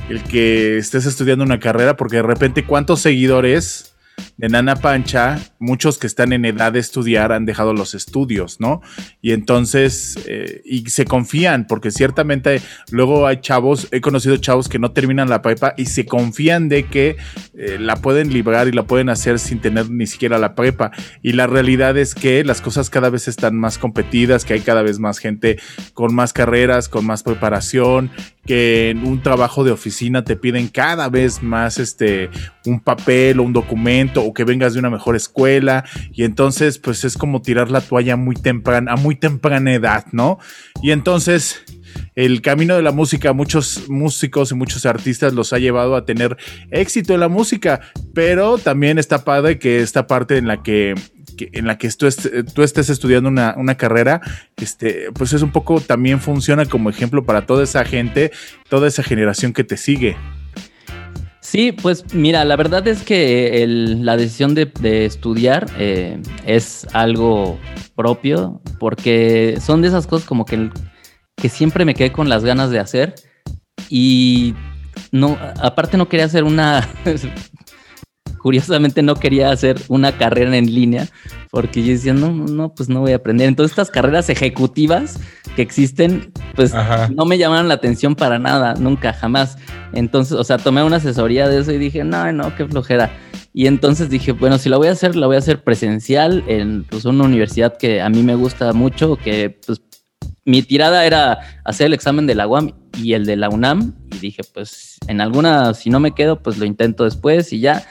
[0.09, 3.95] el que estés estudiando una carrera, porque de repente cuántos seguidores
[4.41, 8.81] de Nana Pancha, muchos que están en edad de estudiar han dejado los estudios, ¿no?
[9.21, 14.79] Y entonces, eh, y se confían, porque ciertamente luego hay chavos, he conocido chavos que
[14.79, 17.17] no terminan la prepa y se confían de que
[17.53, 20.89] eh, la pueden librar y la pueden hacer sin tener ni siquiera la prepa.
[21.21, 24.81] Y la realidad es que las cosas cada vez están más competidas, que hay cada
[24.81, 25.59] vez más gente
[25.93, 28.09] con más carreras, con más preparación,
[28.47, 32.31] que en un trabajo de oficina te piden cada vez más este
[32.65, 37.17] un papel o un documento que vengas de una mejor escuela y entonces pues es
[37.17, 40.39] como tirar la toalla muy temprana a muy temprana edad, ¿no?
[40.81, 41.63] Y entonces
[42.15, 46.37] el camino de la música, muchos músicos y muchos artistas los ha llevado a tener
[46.69, 47.81] éxito en la música,
[48.13, 50.95] pero también está padre que esta parte en la que
[51.53, 52.07] en la que tú,
[52.53, 54.21] tú estés estudiando una, carrera,
[54.57, 58.31] este, pues es un poco, también funciona como ejemplo para toda esa gente,
[58.69, 60.17] toda esa generación que te sigue.
[61.51, 64.71] Sí, pues mira, la verdad es que la decisión de,
[65.05, 67.59] estudiar eh, es algo
[67.93, 70.69] propio, porque son de esas cosas como que,
[71.35, 73.15] que siempre me quedé con las ganas de hacer
[73.89, 74.55] y
[75.11, 76.87] no, aparte no quería hacer una
[78.41, 81.07] curiosamente no quería hacer una carrera en línea
[81.51, 83.47] porque yo decía, no, no, pues no voy a aprender.
[83.47, 85.19] Entonces estas carreras ejecutivas
[85.55, 86.73] que existen, pues
[87.15, 89.57] no me llamaron la atención para nada, nunca, jamás.
[89.93, 93.11] Entonces, o sea, tomé una asesoría de eso y dije, no, no, qué flojera.
[93.53, 96.85] Y entonces dije, bueno, si la voy a hacer, la voy a hacer presencial en
[96.85, 99.81] pues, una universidad que a mí me gusta mucho, que pues
[100.45, 103.93] mi tirada era hacer el examen de la UAM y el de la UNAM.
[104.13, 107.85] Y dije, pues en alguna, si no me quedo, pues lo intento después y ya.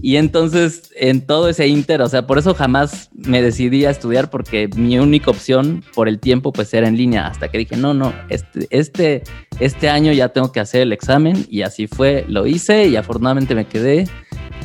[0.00, 4.30] Y entonces, en todo ese inter, o sea, por eso jamás me decidí a estudiar,
[4.30, 7.94] porque mi única opción por el tiempo, pues era en línea, hasta que dije, no,
[7.94, 9.22] no, este, este,
[9.60, 13.54] este año ya tengo que hacer el examen, y así fue, lo hice, y afortunadamente
[13.54, 14.08] me quedé,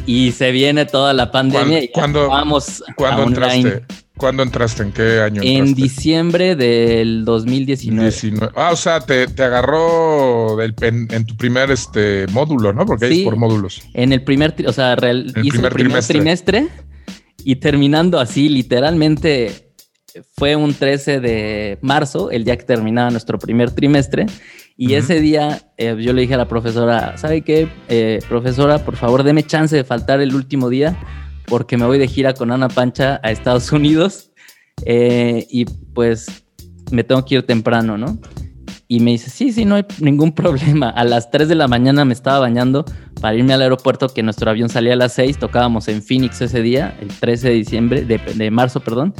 [0.05, 3.81] y se viene toda la pandemia, y vamos a online.
[4.17, 4.83] ¿Cuándo entraste?
[4.83, 5.41] ¿En qué año?
[5.43, 8.11] En diciembre del 2019.
[8.55, 12.85] Ah, o sea, te, agarró en, tu primer este, módulo, ¿no?
[12.85, 13.81] Porque sí, es por módulos.
[13.93, 16.67] En el primer, o sea, el primer, trimestre.
[17.43, 19.71] Y terminando así, literalmente,
[20.35, 24.25] fue un 13 de marzo, el día que terminaba nuestro primer trimestre.
[24.75, 27.67] Y ese día eh, yo le dije a la profesora, ¿sabe qué?
[27.87, 30.97] Eh, profesora, por favor, deme chance de faltar el último día
[31.47, 34.31] porque me voy de gira con Ana Pancha a Estados Unidos
[34.85, 36.43] eh, y pues
[36.91, 38.17] me tengo que ir temprano, ¿no?
[38.89, 40.89] Y me dice, sí, sí, no hay ningún problema.
[40.89, 42.85] A las 3 de la mañana me estaba bañando
[43.19, 46.61] para irme al aeropuerto, que nuestro avión salía a las 6, tocábamos en Phoenix ese
[46.61, 49.13] día, el 13 de diciembre, de, de marzo, perdón,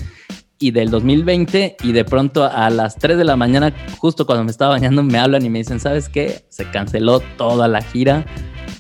[0.59, 4.51] y del 2020 y de pronto a las 3 de la mañana, justo cuando me
[4.51, 6.45] estaba bañando, me hablan y me dicen, ¿sabes qué?
[6.49, 8.25] Se canceló toda la gira,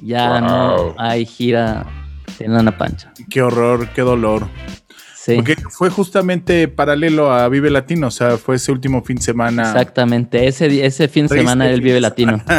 [0.01, 1.85] ya no hay gira
[2.39, 3.13] en Ana Pancha.
[3.29, 4.47] Qué horror, qué dolor.
[5.15, 5.35] Sí.
[5.35, 9.63] Porque fue justamente paralelo a Vive Latino, o sea, fue ese último fin de semana.
[9.63, 12.41] Exactamente, ese, ese fin de semana del Vive Latino.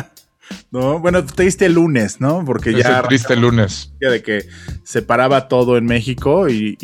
[0.71, 2.43] No, bueno, te diste el lunes, ¿no?
[2.43, 3.03] Porque ya.
[3.03, 3.93] triste el lunes.
[4.01, 4.47] De que
[4.83, 6.79] se paraba todo en México y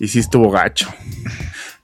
[0.00, 0.88] y sí estuvo gacho.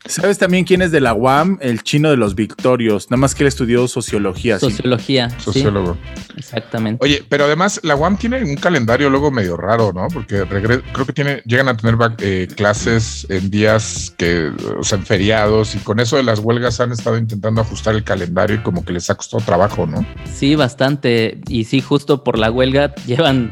[0.09, 1.59] ¿Sabes también quién es de la UAM?
[1.61, 3.11] El chino de los Victorios.
[3.11, 4.59] Nada más que él estudió sociología.
[4.59, 5.31] Sociología.
[5.41, 5.97] Sociólogo.
[6.37, 7.05] Exactamente.
[7.05, 10.09] Oye, pero además la UAM tiene un calendario luego medio raro, ¿no?
[10.09, 15.07] Porque creo que tiene, llegan a tener eh, clases en días que, o sea, en
[15.07, 18.85] feriados y con eso de las huelgas han estado intentando ajustar el calendario y como
[18.85, 20.07] que les ha costado trabajo, ¿no?
[20.33, 21.41] Sí, bastante.
[21.49, 23.51] Y sí, justo por la huelga llevan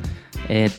[0.49, 0.71] eh,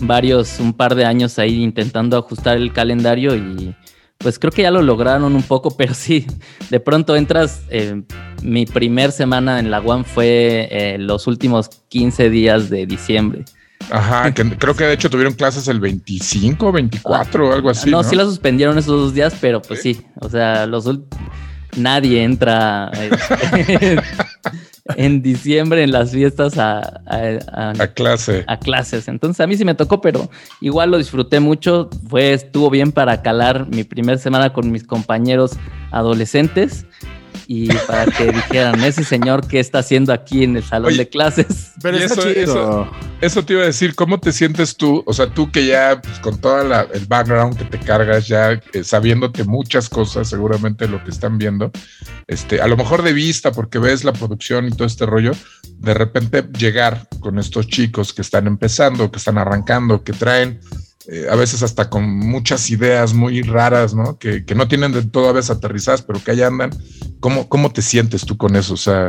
[0.00, 3.74] varios, un par de años ahí intentando ajustar el calendario y
[4.18, 6.26] pues creo que ya lo lograron un poco, pero sí,
[6.70, 8.02] de pronto entras, eh,
[8.42, 13.44] mi primer semana en la UAM fue eh, los últimos 15 días de diciembre.
[13.90, 17.88] Ajá, que creo que de hecho tuvieron clases el 25, 24 o algo así.
[17.88, 20.84] No, sí la suspendieron esos dos días, pero pues sí, o sea, los
[21.76, 22.90] nadie entra.
[24.96, 28.44] en diciembre en las fiestas a, a, clase.
[28.46, 29.08] A clases.
[29.08, 31.90] Entonces a mí sí me tocó, pero igual lo disfruté mucho.
[32.08, 35.52] Fue, estuvo bien para calar mi primera semana con mis compañeros
[35.90, 36.86] adolescentes
[37.50, 41.72] y para que dijeran, ese señor que está haciendo aquí en el salón de clases.
[41.82, 42.90] Pero eso, eso,
[43.22, 45.02] eso, te iba a decir, ¿cómo te sientes tú?
[45.06, 48.84] O sea, tú que ya pues, con todo el background que te cargas, ya eh,
[48.84, 51.70] sabiéndote muchas cosas, seguramente lo que están viendo,
[52.26, 55.32] este, a lo mejor de vista, porque ves la producción y todo este rollo,
[55.78, 60.60] de repente llegar con estos chicos que están empezando, que están arrancando, que traen
[61.10, 64.18] eh, a veces hasta con muchas ideas muy raras, ¿no?
[64.18, 66.70] Que, no tienen de todo a aterrizadas, pero que ahí andan.
[67.18, 68.74] ¿Cómo, ¿Cómo te sientes tú con eso?
[68.74, 69.08] O sea.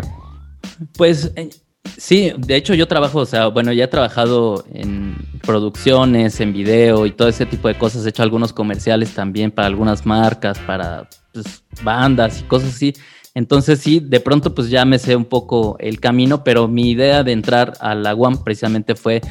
[0.95, 1.49] Pues eh,
[1.97, 7.05] sí, de hecho yo trabajo, o sea, bueno, ya he trabajado en producciones, en video
[7.05, 8.05] y todo ese tipo de cosas.
[8.05, 12.93] He hecho algunos comerciales también para algunas marcas, para pues, bandas y cosas así.
[13.35, 17.23] Entonces sí, de pronto pues ya me sé un poco el camino, pero mi idea
[17.23, 19.21] de entrar a la UAM precisamente fue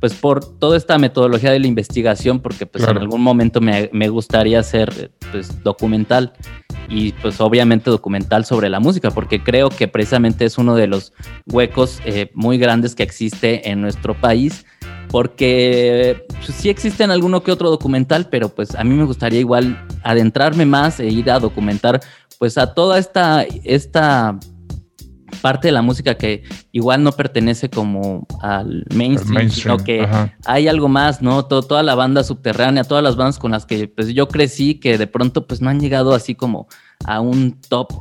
[0.00, 4.60] pues por toda esta metodología de la investigación, porque pues en algún momento me, gustaría
[4.60, 6.32] hacer pues documental
[6.88, 11.12] y pues obviamente documental sobre la música, porque creo que precisamente es uno de los
[11.46, 14.64] huecos eh, muy grandes que existe en nuestro país,
[15.08, 19.84] porque pues, sí existen alguno que otro documental, pero pues a mí me gustaría igual
[20.02, 22.00] adentrarme más e ir a documentar
[22.38, 24.38] pues a toda esta, esta
[25.40, 30.06] parte de la música que igual no pertenece como al mainstream, sino que
[30.44, 31.44] hay algo más, ¿no?
[31.44, 35.06] toda la banda subterránea, todas las bandas con las que pues yo crecí, que de
[35.06, 36.68] pronto pues no han llegado así como
[37.04, 37.92] a un top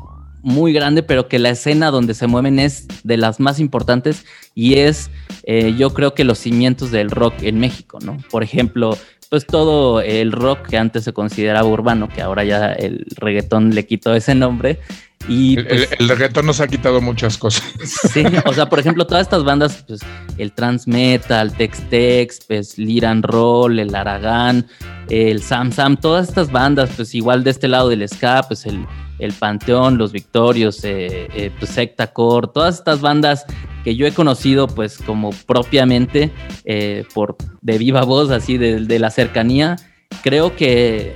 [0.45, 4.75] muy grande, pero que la escena donde se mueven es de las más importantes y
[4.75, 5.09] es,
[5.43, 8.17] eh, yo creo que los cimientos del rock en México, ¿no?
[8.29, 8.95] Por ejemplo,
[9.29, 13.87] pues todo el rock que antes se consideraba urbano, que ahora ya el reggaetón le
[13.87, 14.79] quitó ese nombre,
[15.27, 17.63] y el, pues, reggaetón nos ha quitado muchas cosas.
[18.13, 20.01] Sí, o sea, por ejemplo, todas estas bandas, pues
[20.37, 24.67] el trans metal, tex tex, pues Liran Roll, el Aragán,
[25.09, 28.85] el Sam Sam, todas estas bandas, pues igual de este lado del ska, pues el,
[29.19, 33.45] el Panteón, los Victorios, eh, eh, pues Sectacore, todas estas bandas
[33.83, 36.31] que yo he conocido pues como propiamente
[36.63, 39.75] eh, por de viva voz, así de, de la cercanía,
[40.23, 41.15] creo que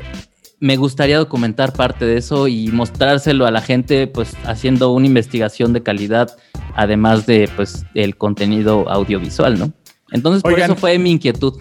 [0.59, 5.73] me gustaría documentar parte de eso y mostrárselo a la gente, pues haciendo una investigación
[5.73, 6.35] de calidad,
[6.75, 9.71] además de pues el contenido audiovisual, ¿no?
[10.11, 11.53] Entonces, por eso fue mi inquietud.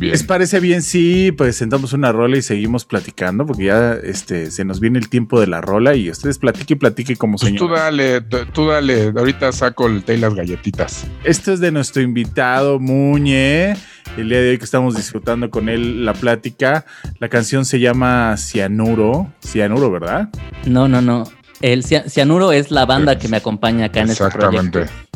[0.00, 3.46] ¿Les parece bien si pues sentamos una rola y seguimos platicando?
[3.46, 6.78] Porque ya este, se nos viene el tiempo de la rola y ustedes platiquen y
[6.78, 11.06] platiquen como pues Tú dale, tú dale, ahorita saco el té y las galletitas.
[11.24, 13.76] Esto es de nuestro invitado Muñe,
[14.16, 16.84] el día de hoy que estamos disfrutando con él la plática.
[17.18, 20.28] La canción se llama Cianuro, Cianuro, ¿verdad?
[20.66, 21.24] No, no, no.
[21.60, 24.80] El Cianuro es la banda que me acompaña acá en este proyecto.
[24.80, 25.07] Exactamente.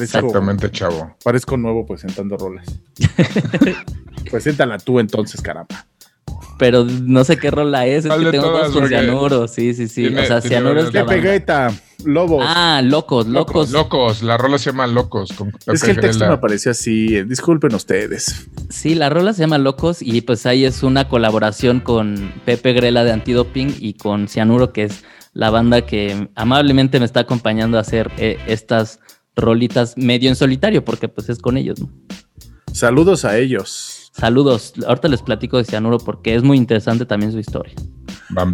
[0.00, 1.16] Exactamente, chavo.
[1.22, 2.66] Parezco nuevo presentando roles.
[4.30, 5.86] Preséntala tú entonces, caramba.
[6.58, 8.06] pero no sé qué rola es.
[8.06, 9.48] Es que tengo dos con cianuro.
[9.48, 10.06] Sí, sí, sí.
[10.06, 11.72] o sea, cianuro es la banda.
[12.04, 12.44] Lobos.
[12.46, 13.70] Ah, locos, locos.
[13.70, 15.30] Locos, la rola se llama Locos.
[15.66, 17.22] es que el texto me apareció así.
[17.22, 18.48] Disculpen ustedes.
[18.70, 23.04] Sí, la rola se llama Locos y pues ahí es una colaboración con Pepe Grela
[23.04, 27.80] de Antidoping y con Cianuro, que es la banda que amablemente me está acompañando a
[27.80, 29.00] hacer eh, estas
[29.36, 31.90] rolitas medio en solitario, porque pues es con ellos, ¿no?
[32.72, 34.10] Saludos a ellos.
[34.12, 34.74] Saludos.
[34.86, 37.74] Ahorita les platico de Cianuro porque es muy interesante también su historia.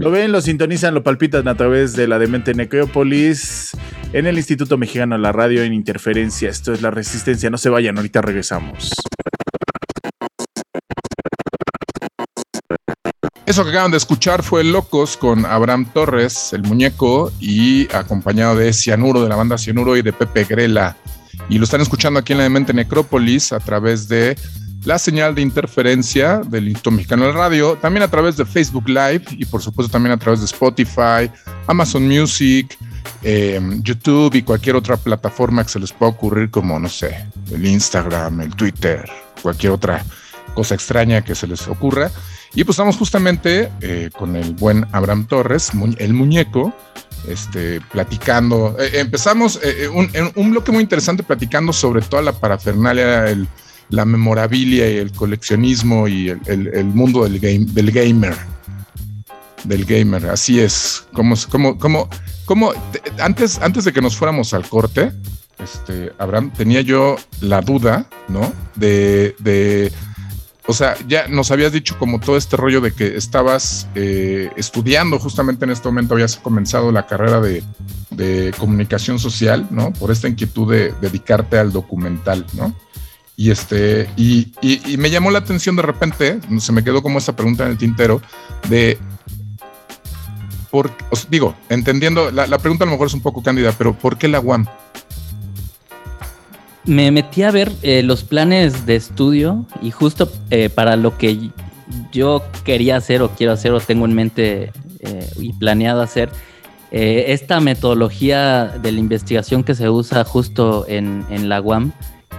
[0.01, 3.77] Lo ven, lo sintonizan, lo palpitan a través de la demente Necrópolis
[4.13, 6.49] en el Instituto Mexicano de la Radio en Interferencia.
[6.49, 7.51] Esto es La Resistencia.
[7.51, 8.93] No se vayan, ahorita regresamos.
[13.49, 18.75] Eso que acaban de escuchar fue Locos con Abraham Torres, el muñeco, y acompañado de
[18.75, 20.99] Cianuro, de la banda Cianuro y de Pepe Grela.
[21.49, 24.37] Y lo están escuchando aquí en la Demente Necrópolis a través de
[24.85, 29.25] la señal de interferencia del Instituto Mexicano de Radio, también a través de Facebook Live
[29.31, 31.31] y por supuesto también a través de Spotify,
[31.67, 32.77] Amazon Music,
[33.23, 37.65] em, YouTube y cualquier otra plataforma que se les pueda ocurrir como, no sé, el
[37.65, 39.09] Instagram, el Twitter,
[39.41, 40.05] cualquier otra
[40.59, 42.11] cosa extraña que se les ocurra.
[42.53, 46.75] Y pues estamos justamente eh, con el buen Abraham Torres, el muñeco,
[47.29, 48.75] este, platicando.
[48.81, 53.47] Eh, empezamos eh, un, un, bloque muy interesante platicando sobre toda la parafernalia, el,
[53.91, 58.35] la memorabilia y el coleccionismo y el, mundo del, game, del gamer.
[59.63, 61.07] Del gamer, así es.
[61.13, 62.73] Como
[63.21, 65.13] antes, antes de que nos fuéramos al corte,
[65.63, 68.53] este, Abraham, tenía yo la duda, ¿no?
[68.75, 69.93] De, de,
[70.69, 75.19] o sea, ya nos habías dicho como todo este rollo de que estabas eh, estudiando
[75.19, 77.63] justamente en este momento, habías comenzado la carrera de,
[78.59, 79.93] comunicación social, ¿no?
[79.95, 82.75] Por esta inquietud de dedicarte al documental, ¿no?
[83.35, 84.53] Y, este, y,
[84.99, 88.21] me llamó la atención de repente, se me quedó como esa pregunta en el tintero,
[88.69, 88.99] de,
[90.71, 94.19] por, os digo, entendiendo, la, pregunta a lo mejor es un poco cándida, pero ¿por
[94.19, 94.67] qué la UAM?
[96.85, 101.51] Me metí a ver eh, los planes de estudio y justo eh, para lo que
[102.13, 106.31] yo quería hacer o quiero hacer o tengo en mente eh, y planeado hacer,
[106.91, 111.93] esta metodología de la investigación que se usa justo en, en la UAM,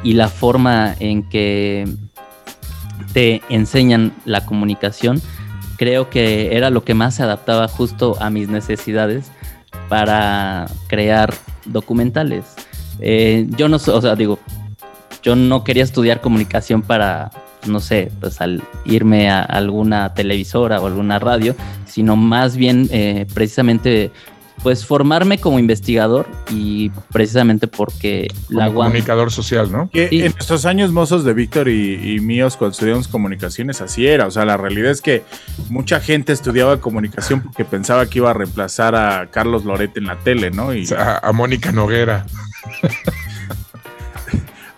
[0.03, 1.85] y la forma en que
[3.13, 5.21] te enseñan la comunicación,
[5.77, 9.31] creo que era lo que más se adaptaba justo a mis necesidades
[9.87, 11.33] para crear
[11.65, 12.55] documentales.
[13.01, 14.39] Eh, yo no, o sea, digo,
[15.23, 17.31] yo no quería estudiar comunicación para,
[17.67, 23.25] no sé, pues al irme a alguna televisora o alguna radio, sino más bien eh,
[23.33, 24.11] precisamente
[24.63, 29.89] pues formarme como investigador y precisamente porque la comunicador social, ¿no?
[29.89, 34.31] Que En estos años mozos de Víctor y, míos cuando estudiamos comunicaciones así era, o
[34.31, 35.23] sea, la realidad es que
[35.69, 40.17] mucha gente estudiaba comunicación porque pensaba que iba a reemplazar a Carlos Loret en la
[40.17, 40.73] tele, ¿no?
[40.73, 42.25] Y, a, Mónica Noguera.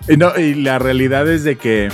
[0.07, 1.89] Y, no, y la realidad es de que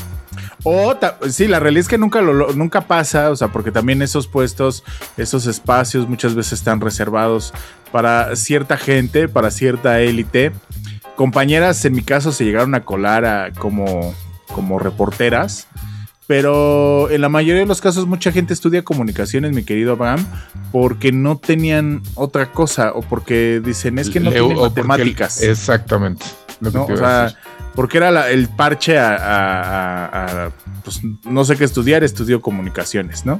[0.70, 0.94] o
[1.30, 4.84] sí, la realidad es que nunca, lo, nunca pasa, o sea, porque también esos puestos,
[5.16, 7.54] esos espacios muchas veces están reservados
[7.92, 10.52] para cierta gente, para cierta élite.
[11.16, 14.14] Compañeras, en mi caso, se llegaron a colar como,
[14.48, 15.68] como reporteras.
[16.28, 20.26] Pero en la mayoría de los casos mucha gente estudia comunicaciones, mi querido Abraham,
[20.74, 25.42] porque no tenían otra cosa o porque dicen es que no tienen matemáticas.
[25.42, 26.26] exactamente.
[26.62, 27.34] o sea,
[27.76, 30.52] porque era el parche a,
[30.84, 33.40] pues, no sé qué estudiar, estudió comunicaciones, ¿no?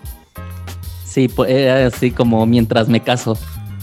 [1.04, 3.38] Sí, pues era así como mientras me caso.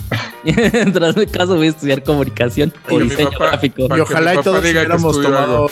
[0.45, 3.88] mientras me caso voy a estudiar comunicación o diseño gráfico.
[3.95, 5.71] Y ojalá y todos hubiéramos tomado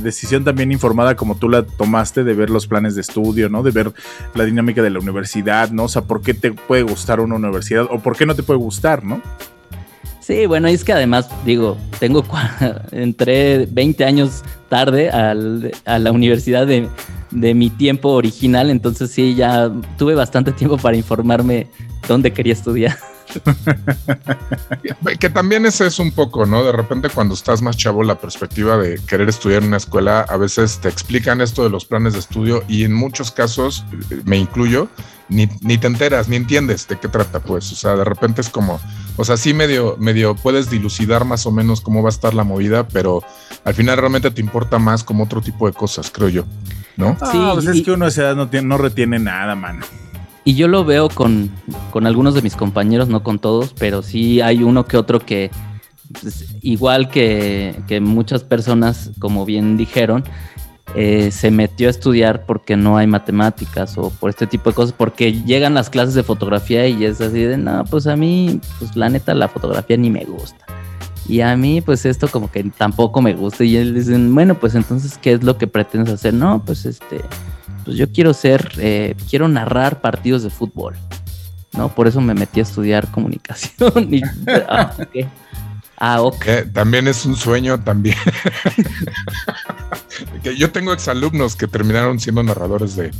[0.00, 3.62] decisión también informada como tú la tomaste de ver los planes de estudio, ¿no?
[3.62, 3.92] De ver
[4.34, 5.84] la dinámica de la universidad, ¿no?
[5.84, 8.58] O sea, ¿por qué te puede gustar una universidad o por qué no te puede
[8.58, 9.20] gustar, ¿no?
[10.26, 12.24] Sí, bueno, es que además, digo, tengo
[12.90, 16.88] entré 20 años tarde a la universidad de,
[17.30, 21.68] mi tiempo original, entonces sí, ya tuve bastante tiempo para informarme
[22.08, 22.96] dónde quería estudiar.
[25.20, 26.64] que también ese es un poco, ¿no?
[26.64, 30.36] De repente cuando estás más chavo, la perspectiva de querer estudiar en una escuela, a
[30.36, 33.84] veces te explican esto de los planes de estudio y en muchos casos,
[34.24, 34.88] me incluyo,
[35.28, 37.72] ni, ni te enteras, ni entiendes de qué trata, pues.
[37.72, 38.80] O sea, de repente es como,
[39.16, 42.44] o sea, sí medio, medio puedes dilucidar más o menos cómo va a estar la
[42.44, 43.22] movida, pero
[43.64, 46.44] al final realmente te importa más como otro tipo de cosas, creo yo.
[46.96, 47.16] ¿No?
[47.30, 49.84] Sí, pues es que uno a esa edad no, tiene, no retiene nada, mano.
[50.46, 51.50] Y yo lo veo con,
[51.92, 55.50] algunos de mis compañeros, no con todos, pero sí hay uno que otro que,
[56.62, 60.22] igual que, que muchas personas, como bien dijeron,
[60.94, 64.94] eh, se metió a estudiar porque no hay matemáticas o por este tipo de cosas,
[64.96, 68.94] porque llegan las clases de fotografía y es así de, no, pues a mí, pues
[68.94, 70.64] la neta, la fotografía ni me gusta.
[71.28, 73.64] Y a mí, pues esto como que tampoco me gusta.
[73.64, 76.32] Y él dicen, bueno, pues entonces, ¿qué es lo que pretendes hacer?
[76.32, 77.20] No, pues este,
[77.86, 80.94] pues yo quiero ser, eh, quiero narrar partidos de fútbol.
[81.72, 81.88] ¿no?
[81.88, 84.12] Por eso me metí a estudiar comunicación.
[84.12, 84.22] Y,
[84.68, 84.92] ah,
[85.98, 86.46] Ah, ok.
[86.46, 88.16] Eh, también es un sueño también.
[90.42, 93.10] que yo tengo exalumnos que terminaron siendo narradores de,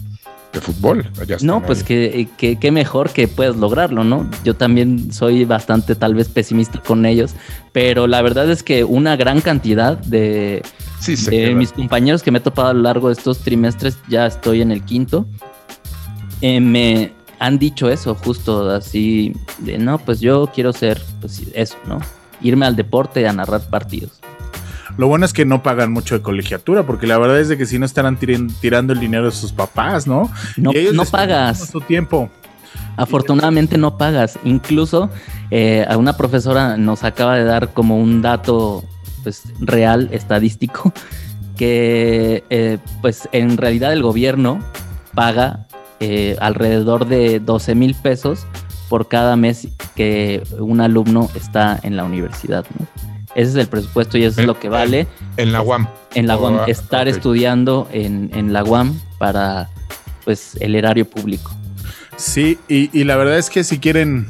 [0.60, 1.10] fútbol.
[1.42, 4.30] no, pues que, que, mejor que puedes lograrlo, ¿no?
[4.42, 7.34] Yo también soy bastante tal vez pesimista con ellos,
[7.72, 10.62] pero la verdad es que una gran cantidad de,
[11.09, 14.70] mis compañeros que me he topado a lo largo de estos trimestres, ya estoy en
[14.72, 15.26] el quinto,
[16.40, 21.76] eh, me han dicho eso justo así, de no, pues yo quiero ser pues, eso,
[21.86, 22.00] ¿no?
[22.40, 24.20] irme al deporte a narrar partidos.
[24.96, 27.66] Lo bueno es que no pagan mucho de colegiatura, porque la verdad es de que
[27.66, 30.30] si no estarán tirando el dinero de sus papás, ¿no?
[30.57, 31.68] No, no pagas.
[31.68, 32.30] Su tiempo.
[32.96, 34.38] Afortunadamente no pagas.
[34.42, 35.11] Incluso
[35.50, 38.84] eh, a una profesora nos acaba de dar como un dato
[39.27, 40.93] pues, real, estadístico,
[41.57, 44.61] que eh, pues en realidad el gobierno
[45.16, 45.66] paga
[45.99, 48.47] eh, alrededor de 12 mil pesos
[48.89, 49.66] por cada mes
[49.97, 52.64] que un alumno está en la universidad.
[53.35, 55.09] Ese es el presupuesto y eso es lo que vale.
[55.39, 55.89] En la UAM.
[56.14, 56.61] En la UAM.
[56.68, 59.70] estar estudiando en, la UAM para
[60.24, 61.51] pues el erario público.
[62.16, 64.29] Sí, y, la verdad es que si quieren,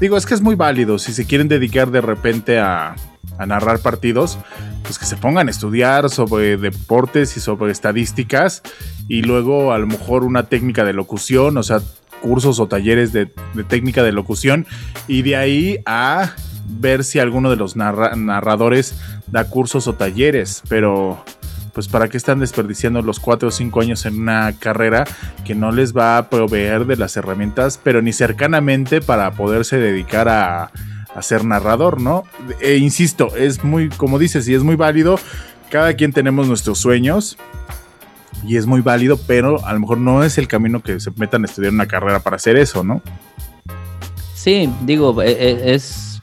[0.00, 2.96] digo, es que es muy válido, si se quieren dedicar de repente a,
[3.40, 4.38] a narrar partidos,
[4.82, 8.62] pues que se pongan a estudiar sobre deportes y sobre estadísticas
[9.08, 11.80] y luego a lo mejor una técnica de locución, o sea,
[12.20, 13.26] cursos o talleres de,
[13.66, 14.66] técnica de locución
[15.08, 16.34] y de ahí a
[16.68, 18.94] ver si alguno de los narradores
[19.26, 21.24] da cursos o talleres, pero
[21.72, 25.04] pues para qué están desperdiciando los cuatro o cinco años en una carrera
[25.46, 30.28] que no les va a proveer de las herramientas, pero ni cercanamente para poderse dedicar
[30.28, 30.72] a,
[31.14, 32.24] a ser narrador, ¿no?
[32.60, 35.18] E insisto, es muy, como dices, y es muy válido,
[35.70, 37.36] cada quien tenemos nuestros sueños,
[38.44, 41.42] y es muy válido, pero a lo mejor no es el camino que se metan
[41.42, 43.02] a estudiar una carrera para hacer eso, ¿no?
[44.34, 46.20] Sí, digo, e, e, es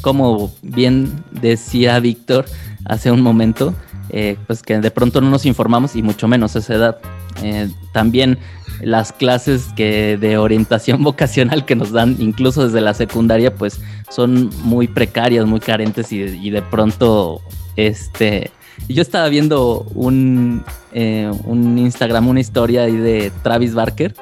[0.00, 2.44] como bien decía Víctor
[2.84, 3.74] hace un momento,
[4.10, 6.98] eh, pues que de pronto no nos informamos y mucho menos a esa edad.
[7.42, 8.38] Eh, también
[8.80, 14.50] las clases que de orientación vocacional que nos dan incluso desde la secundaria pues son
[14.62, 17.40] muy precarias, muy carentes y, de pronto
[17.76, 18.50] este
[18.88, 24.14] yo estaba viendo un, eh, un Instagram, una historia ahí de Travis Barker,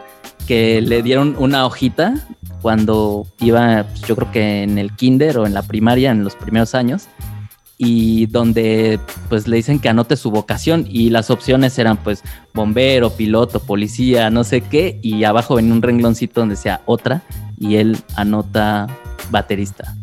[0.46, 2.26] que le dieron una hojita
[2.60, 6.36] cuando iba, pues, yo creo que en el kinder o en la primaria, en los
[6.36, 7.08] primeros años,
[7.84, 12.22] y donde pues le dicen que anote su vocación y las opciones eran pues
[12.54, 17.22] bombero, piloto, policía, no sé qué, y abajo venía un rengloncito donde decía otra
[17.58, 18.86] y él anota
[19.32, 19.96] baterista.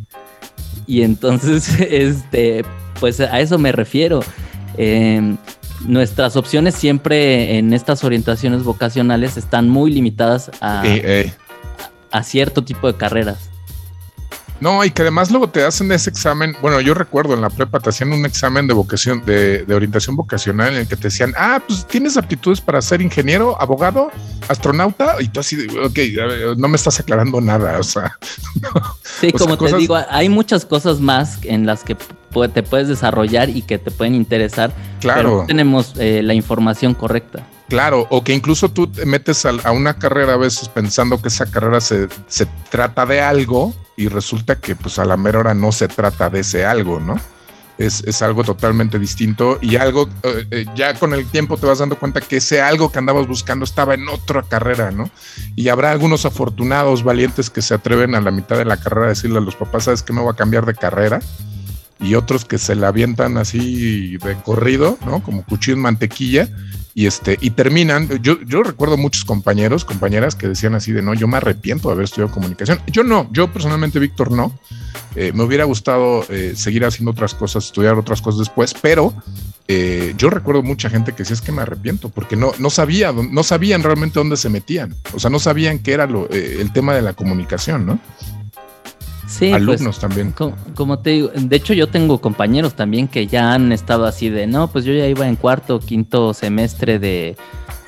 [0.88, 2.66] Y entonces, este,
[3.00, 4.26] pues a eso me refiero.
[4.76, 5.38] Em,
[5.88, 10.84] nuestras opciones siempre en estas orientaciones vocacionales están muy limitadas a,
[12.12, 13.49] a cierto tipo de carreras.
[14.62, 16.56] No, y que además luego te hacen ese examen.
[16.62, 20.74] Bueno, yo recuerdo en la prepa te hacían un examen de vocación, de, orientación vocacional
[20.74, 24.12] en el que te decían, ah, pues tienes aptitudes para ser ingeniero, abogado,
[24.48, 27.80] astronauta, y tú así, ok, no me estás aclarando nada.
[27.80, 28.18] O sea,
[29.22, 31.96] sí, como te digo, hay muchas cosas más en las que
[32.54, 34.72] te puedes desarrollar y que te pueden interesar.
[35.00, 35.20] Claro.
[35.20, 37.46] Pero no tenemos eh, la información correcta.
[37.70, 41.46] Claro, o que incluso tú te metes a, una carrera a veces pensando que esa
[41.46, 45.72] carrera se, se, trata de algo y resulta que pues a la mera hora no
[45.72, 47.20] se trata de ese algo, ¿no?
[47.78, 51.78] Es, es algo totalmente distinto y algo, eh, eh, ya con el tiempo te vas
[51.78, 55.10] dando cuenta que ese algo que andabas buscando estaba en otra carrera, ¿no?
[55.56, 59.10] Y habrá algunos afortunados, valientes que se atreven a la mitad de la carrera a
[59.10, 61.20] decirle a los papás, ¿sabes que me voy a cambiar de carrera?
[62.00, 65.22] Y otros que se la avientan así de corrido, ¿no?
[65.22, 66.50] Como cuchillo en mantequilla
[67.00, 71.14] y este, y terminan, yo, yo recuerdo muchos compañeros, compañeras que decían así de no,
[71.14, 72.82] yo me arrepiento de haber estudiado comunicación.
[72.88, 74.60] Yo no, yo personalmente, Víctor, no.
[75.16, 79.14] Eh, me hubiera gustado eh, seguir haciendo otras cosas, estudiar otras cosas después, pero
[79.68, 83.14] eh, yo recuerdo mucha gente que decía es que me arrepiento, porque no, no sabía,
[83.14, 84.94] no sabían realmente dónde se metían.
[85.14, 88.00] O sea, no sabían qué era lo, el tema de la comunicación, ¿no?
[89.30, 90.34] Sí, pues, alumnos también.
[90.76, 94.48] Como, te digo, de hecho yo tengo compañeros también que ya han estado así de,
[94.48, 97.38] no, pues yo ya iba en cuarto, quinto semestre de,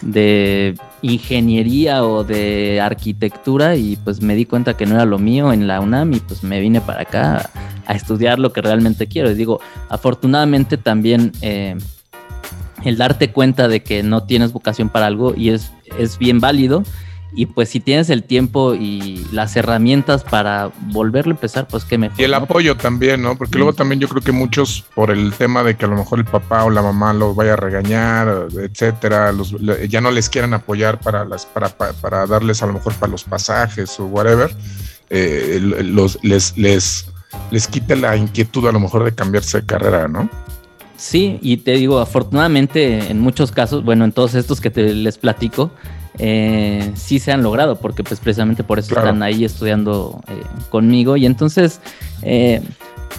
[0.02, 5.52] de ingeniería o de arquitectura y pues me di cuenta que no era lo mío
[5.52, 7.50] en la UNAM y pues me vine para acá
[7.88, 9.32] a, estudiar lo que realmente quiero.
[9.32, 11.32] Y digo, afortunadamente también...
[11.42, 11.76] Eh,
[12.84, 16.82] el darte cuenta de que no tienes vocación para algo y es, es bien válido.
[17.34, 21.98] Y pues si tienes el tiempo y las herramientas para volverlo a empezar, pues qué
[21.98, 22.20] mejor.
[22.20, 23.38] Y el apoyo también, ¿no?
[23.38, 26.20] Porque luego también yo creo que muchos, por el tema de que a lo mejor
[26.20, 29.56] el papá o la mamá los vaya a regañar, etcétera, los,
[29.88, 33.24] ya no les quieran apoyar para las, para, para, darles a lo mejor para los
[33.24, 34.54] pasajes o whatever,
[35.10, 37.06] eh, los, les, les,
[37.50, 40.30] les quite la inquietud a lo mejor de cambiarse de carrera, ¿no?
[40.98, 45.18] Sí, y te digo, afortunadamente en muchos casos, bueno, en todos estos que te les
[45.18, 45.72] platico,
[46.20, 51.18] eh, sí se han logrado, porque pues precisamente por eso están ahí estudiando eh, conmigo.
[51.18, 51.80] Y entonces,
[52.22, 52.62] eh,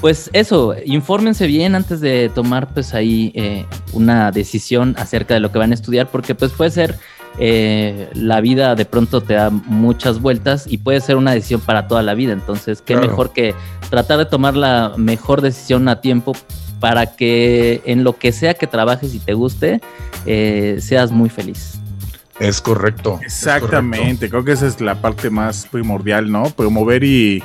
[0.01, 5.53] pues eso, infórmense bien antes de tomar pues ahí eh, una decisión acerca de lo
[5.53, 6.99] que van a estudiar, porque pues puede ser
[7.38, 12.03] la vida de pronto te da muchas vueltas y puede ser una decisión para toda
[12.03, 12.34] la vida.
[12.34, 13.55] Entonces, qué mejor que
[13.88, 16.34] tratar de tomar la mejor decisión a tiempo
[16.82, 19.80] para que en lo que sea que trabajes y te guste,
[20.26, 21.82] eh, seas muy feliz.
[22.43, 23.20] Es correcto.
[23.22, 26.51] Exactamente, creo que esa es la parte más primordial, ¿no?
[26.51, 27.40] Promover y,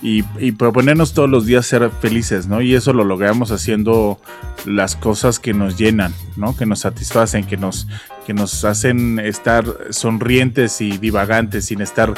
[0.00, 2.62] y, proponernos todos los días ser felices, ¿no?
[2.62, 4.18] Y eso lo logramos haciendo
[4.64, 6.56] las cosas que nos llenan, ¿no?
[6.56, 7.86] Que nos satisfacen, que nos,
[8.26, 12.14] que nos hacen estar sonrientes y divagantes sin estar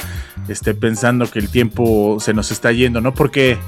[0.47, 3.15] este, pensando que el tiempo se nos está yendo, ¿no?
[3.15, 3.59] Porque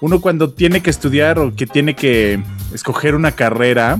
[0.00, 2.40] uno cuando tiene que estudiar o que tiene que
[2.72, 3.98] escoger una carrera,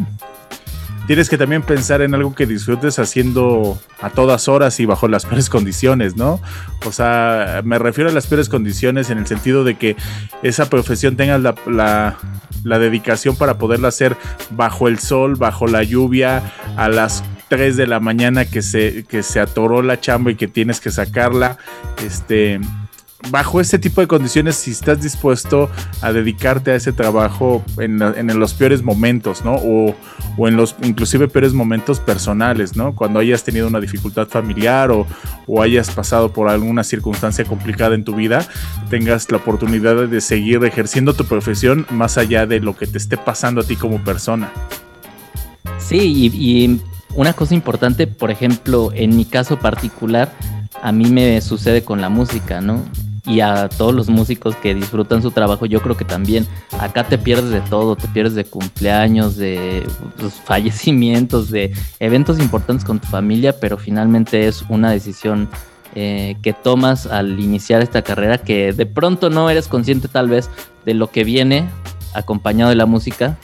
[1.07, 5.27] tienes que también pensar en algo que disfrutes haciendo a todas horas y bajo las
[5.27, 6.41] peores condiciones, ¿no?
[6.87, 9.97] O sea, me refiero a las peores condiciones en el sentido de que
[10.43, 12.17] esa profesión tenga la,
[12.65, 14.17] dedicación para poderla hacer
[14.51, 16.43] bajo el sol, bajo la lluvia,
[16.77, 20.49] a las 3 de la mañana que se, que se atoró la chamba y que
[20.49, 21.59] tienes que sacarla,
[22.05, 22.61] este
[23.31, 25.71] bajo ese tipo de condiciones, si estás dispuesto
[26.01, 27.99] a dedicarte a ese trabajo en,
[28.39, 29.55] los peores momentos, ¿no?
[29.57, 29.95] O,
[30.49, 32.95] en los inclusive peores momentos personales, ¿no?
[32.95, 35.07] Cuando hayas tenido una dificultad familiar o,
[35.47, 38.47] o, hayas pasado por alguna circunstancia complicada en tu vida,
[38.91, 43.17] tengas la oportunidad de seguir ejerciendo tu profesión más allá de lo que te esté
[43.17, 44.51] pasando a ti como persona.
[45.79, 46.81] Sí, y, y
[47.15, 50.33] una cosa importante, por ejemplo, en mi caso particular,
[50.83, 52.83] a mí me sucede con la música, ¿no?
[53.27, 56.47] Y a todos los músicos que disfrutan su trabajo, yo creo que también.
[56.79, 59.87] Acá te pierdes de todo, te pierdes de cumpleaños, de
[60.19, 65.49] pues, fallecimientos, de eventos importantes con tu familia, pero finalmente es una decisión
[65.95, 70.51] eh, que tomas al iniciar esta carrera que de pronto no eres consciente tal vez
[70.85, 71.69] de lo que viene
[72.15, 73.39] acompañado de la música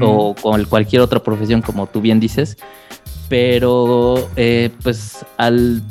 [0.00, 2.56] o con cualquier otra profesión como tú bien dices,
[3.28, 5.82] pero eh, pues al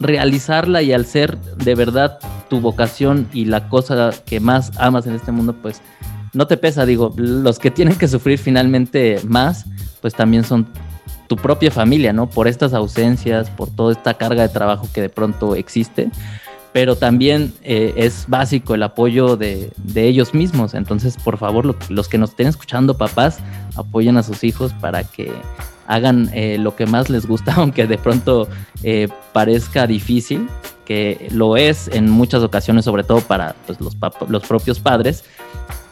[0.00, 2.18] realizarla y al ser de verdad
[2.48, 5.80] tu vocación y la cosa que más amas en este mundo, pues
[6.32, 6.86] no te pesa.
[6.86, 9.66] Digo, los que tienen que sufrir finalmente más,
[10.00, 10.66] pues también son
[11.26, 12.28] tu propia familia, ¿no?
[12.28, 16.10] Por estas ausencias, por toda esta carga de trabajo que de pronto existe.
[16.72, 20.74] Pero también eh, es básico el apoyo de, ellos mismos.
[20.74, 23.38] Entonces, por favor, los que nos estén escuchando, papás,
[23.76, 25.32] apoyen a sus hijos para que
[25.88, 28.46] hagan eh, lo que más les gusta, aunque de pronto
[28.84, 30.48] eh, parezca difícil,
[30.84, 33.96] que lo es en muchas ocasiones, sobre todo para pues, los,
[34.28, 35.24] los propios padres.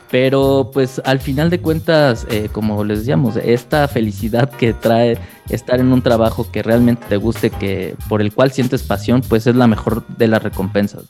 [0.08, 5.18] Pero pues al final de cuentas, eh, como les decíamos, esta felicidad que trae
[5.48, 9.48] estar en un trabajo que realmente te guste, que por el cual sientes pasión, pues
[9.48, 11.02] es la mejor de las recompensas.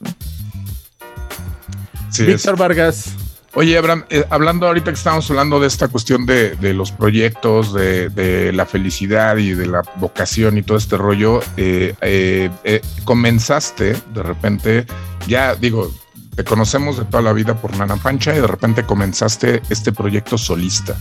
[2.19, 3.15] Víctor Vargas,
[3.59, 8.53] Oye, Abraham, eh, hablando ahorita que estamos hablando de esta cuestión de, los proyectos, de,
[8.53, 14.85] la felicidad y de la vocación y todo este rollo, eh, eh, comenzaste de repente,
[15.27, 15.91] ya digo,
[16.35, 20.37] te conocemos de toda la vida por Nana Pancha y de repente comenzaste este proyecto
[20.37, 20.95] solista,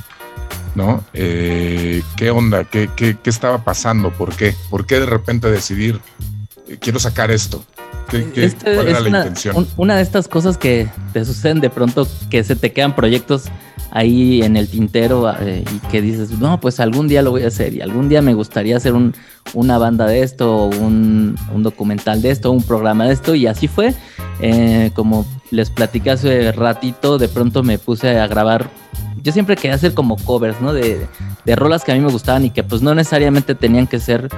[0.75, 1.03] ¿no?
[1.11, 2.63] ¿Qué onda?
[2.63, 4.11] ¿Qué, estaba pasando?
[4.11, 4.55] ¿Por qué?
[4.69, 5.99] ¿Por qué de repente decidir,
[6.79, 7.65] quiero sacar esto?
[8.11, 9.67] Este ¿Cuál era la una, intención?
[9.77, 13.45] una de estas cosas que te suceden de pronto, que se te quedan proyectos
[13.95, 17.47] ahí en el tintero eh, y que dices, no, pues algún día lo voy a
[17.47, 19.13] hacer y algún día me gustaría hacer un,
[19.53, 23.93] una banda de esto, un, documental de esto, un programa de esto y así fue.
[24.41, 28.69] Eh, como les platicé hace ratito, de pronto me puse a grabar
[29.25, 30.71] yo siempre quería hacer como covers, ¿no?
[30.71, 31.07] De,
[31.45, 34.29] de rolas que a mí me gustaban y que pues no necesariamente tenían que ser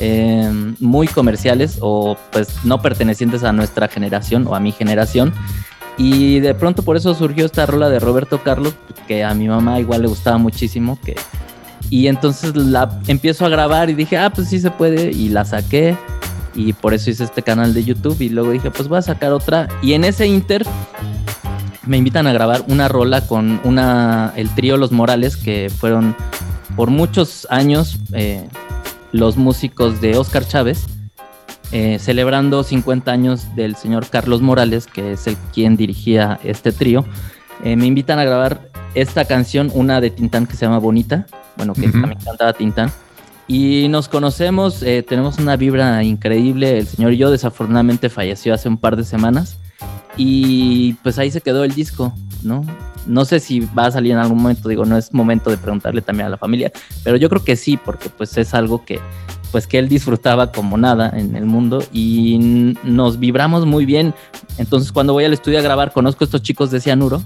[0.00, 5.32] eh, muy comerciales o pues no pertenecientes a nuestra generación o a mi generación.
[5.96, 8.74] Y de pronto por eso surgió esta rola de Roberto Carlos,
[9.08, 11.16] que a mi mamá igual le gustaba muchísimo, que...
[11.88, 15.44] Y entonces la empiezo a grabar y dije, ah, pues sí se puede, y la
[15.44, 15.96] saqué,
[16.54, 19.32] y por eso hice este canal de YouTube, y luego dije, pues voy a sacar
[19.32, 20.66] otra, y en ese inter
[21.86, 26.16] me invitan a grabar una rola con una, el trío Los Morales, que fueron
[26.76, 28.46] por muchos años eh,
[29.12, 30.86] los músicos de Oscar Chávez,
[31.72, 37.04] eh, celebrando 50 años del señor Carlos Morales, que es el quien dirigía este trío,
[37.62, 41.26] me invitan a grabar esta canción, una de Tintán que se llama Bonita,
[41.56, 42.92] bueno, que también cantaba Tintán.
[43.46, 46.78] Y nos conocemos, tenemos una vibra increíble.
[46.78, 49.58] El señor y yo desafortunadamente falleció hace un par de semanas.
[50.16, 52.64] Y pues ahí se quedó el disco, ¿no?
[53.06, 56.00] No sé si va a salir en algún momento, digo, no es momento de preguntarle
[56.00, 56.72] también a la familia,
[57.02, 59.00] pero yo creo que sí, porque pues es algo que
[59.52, 64.12] pues que él disfrutaba como nada en el mundo y nos vibramos muy bien.
[64.58, 67.22] Entonces cuando voy al estudio a grabar, conozco a estos chicos de Cianuro,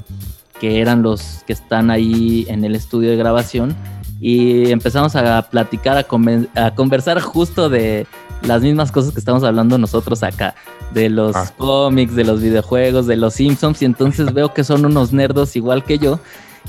[0.61, 3.75] que eran los que están ahí en el estudio de grabación,
[4.21, 8.07] y empezamos a platicar, a, a conversar justo de
[8.43, 10.55] las mismas cosas que estamos hablando nosotros acá,
[10.93, 11.51] de los ah.
[11.57, 15.85] cómics, de los videojuegos, de los Simpsons, y entonces veo que son unos nerdos igual
[15.85, 16.21] que yo.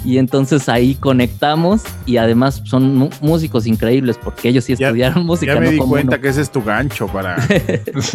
[0.05, 5.55] Y entonces ahí conectamos y además son músicos increíbles porque ellos sí estudiaron música.
[5.55, 7.35] Ya me di cuenta que ese es tu gancho para...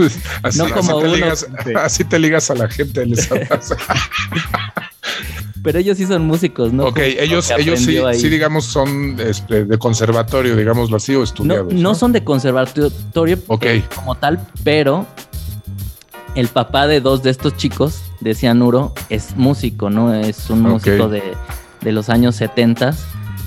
[0.43, 1.47] así, no como te ligas,
[1.77, 3.05] así te ligas a la gente.
[5.62, 6.85] Pero ellos sí son músicos, ¿no?
[6.85, 11.73] Ok, ellos, ellos sí, sí, digamos, son este, de conservatorio, digámoslo así, o estudiados.
[11.73, 13.83] No, son de conservatorio okay.
[13.95, 15.07] como tal, pero
[16.35, 20.12] el papá de dos de estos chicos de Cianuro es músico, ¿no?
[20.12, 21.23] Es un músico de,
[21.83, 22.95] los años 70.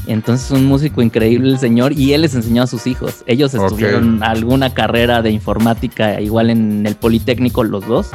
[0.07, 3.23] Entonces, un músico increíble el señor y él les enseñó a sus hijos.
[3.27, 8.11] Ellos estudiaron alguna carrera de informática, igual en el Politécnico, los dos.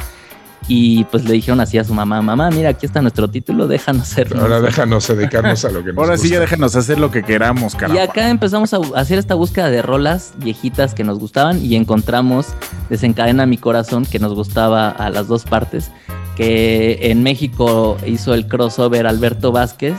[0.67, 4.03] Y pues le dijeron así a su mamá, mamá, mira, aquí está nuestro título, déjanos
[4.03, 4.39] hacerlo.
[4.41, 7.75] Ahora déjanos dedicarnos a lo que nos Ahora sí ya déjanos hacer lo que queramos,
[7.75, 8.01] caramba.
[8.01, 12.47] Y acá empezamos a hacer esta búsqueda de rolas viejitas que nos gustaban y encontramos
[12.89, 15.89] Desencadena mi corazón, que nos gustaba a las dos partes,
[16.35, 19.95] que en México hizo el crossover Alberto Vázquez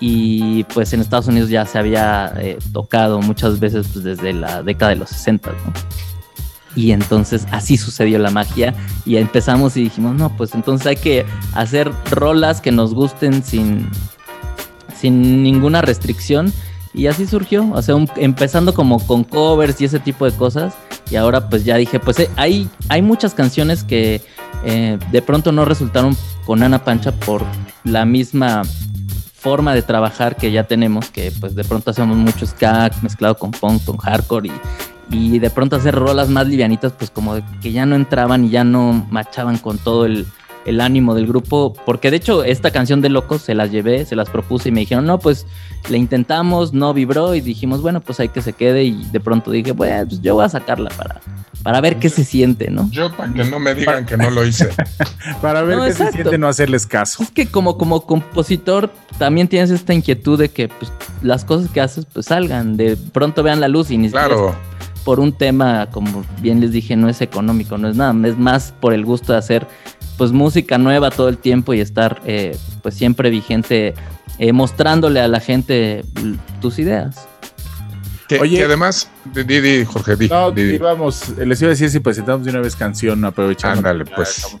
[0.00, 4.62] y pues en Estados Unidos ya se había eh, tocado muchas veces pues, desde la
[4.62, 5.72] década de los 60, ¿no?
[6.76, 8.74] Y entonces así sucedió la magia
[9.06, 11.24] y empezamos y dijimos, no, pues entonces hay que
[11.54, 13.88] hacer rolas que nos gusten sin,
[14.94, 16.52] sin ninguna restricción.
[16.92, 20.74] Y así surgió, o sea, empezando como con covers y ese tipo de cosas.
[21.10, 24.20] Y ahora pues ya dije, pues eh, hay, hay muchas canciones que
[24.64, 27.42] eh, de pronto no resultaron con Ana Pancha por
[27.84, 28.62] la misma
[29.34, 33.50] forma de trabajar que ya tenemos, que pues de pronto hacemos mucho ska mezclado con
[33.52, 34.52] punk, con hardcore y,
[35.10, 38.64] y de pronto hacer rolas más livianitas, pues como que ya no entraban y ya
[38.64, 40.26] no machaban con todo el,
[40.80, 44.28] ánimo del grupo, porque de hecho esta canción de Locos se las llevé, se las
[44.28, 45.46] propuse y me dijeron, no, pues
[45.88, 49.52] le intentamos, no vibró y dijimos, bueno, pues hay que se quede y de pronto
[49.52, 51.20] dije, bueno, pues yo voy a sacarla para,
[51.62, 52.90] para ver qué se siente, ¿no?
[52.90, 54.68] Yo para que no me digan que no lo hice.
[55.40, 57.22] para ver qué se siente no hacerles caso.
[57.22, 60.92] Es que como, como compositor también tienes esta inquietud de que pues,
[61.22, 64.56] las cosas que haces pues salgan, de pronto vean la luz y ni claro
[65.06, 68.74] por un tema, como bien les dije, no es económico, no es nada, es más
[68.80, 69.68] por el gusto de hacer
[70.18, 73.94] pues música nueva todo el tiempo y estar eh, pues siempre vigente,
[74.40, 76.04] eh, mostrándole a la gente
[76.60, 77.28] tus ideas.
[78.40, 80.28] Oye, y además, Didi, Jorge, Didi.
[80.28, 80.52] No,
[80.84, 83.78] vamos, les iba a decir si presentamos de una vez canción, aprovechando.
[83.78, 84.58] Ándale, pues.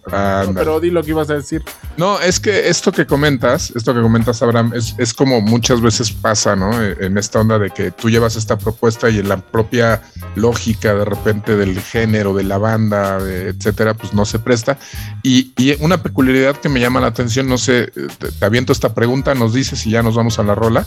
[0.54, 1.62] pero di lo que ibas a decir.
[1.96, 6.12] No, es que esto que comentas, esto que comentas, Abraham, es, es como muchas veces
[6.12, 6.80] pasa, ¿no?
[6.82, 10.02] En esta onda de que tú llevas esta propuesta y en la propia
[10.36, 14.78] lógica de repente del género, de la banda, etcétera, pues no se presta.
[15.22, 18.94] Y, y, una peculiaridad que me llama la atención, no sé, te, te aviento esta
[18.94, 20.86] pregunta, nos dices si ya nos vamos a la rola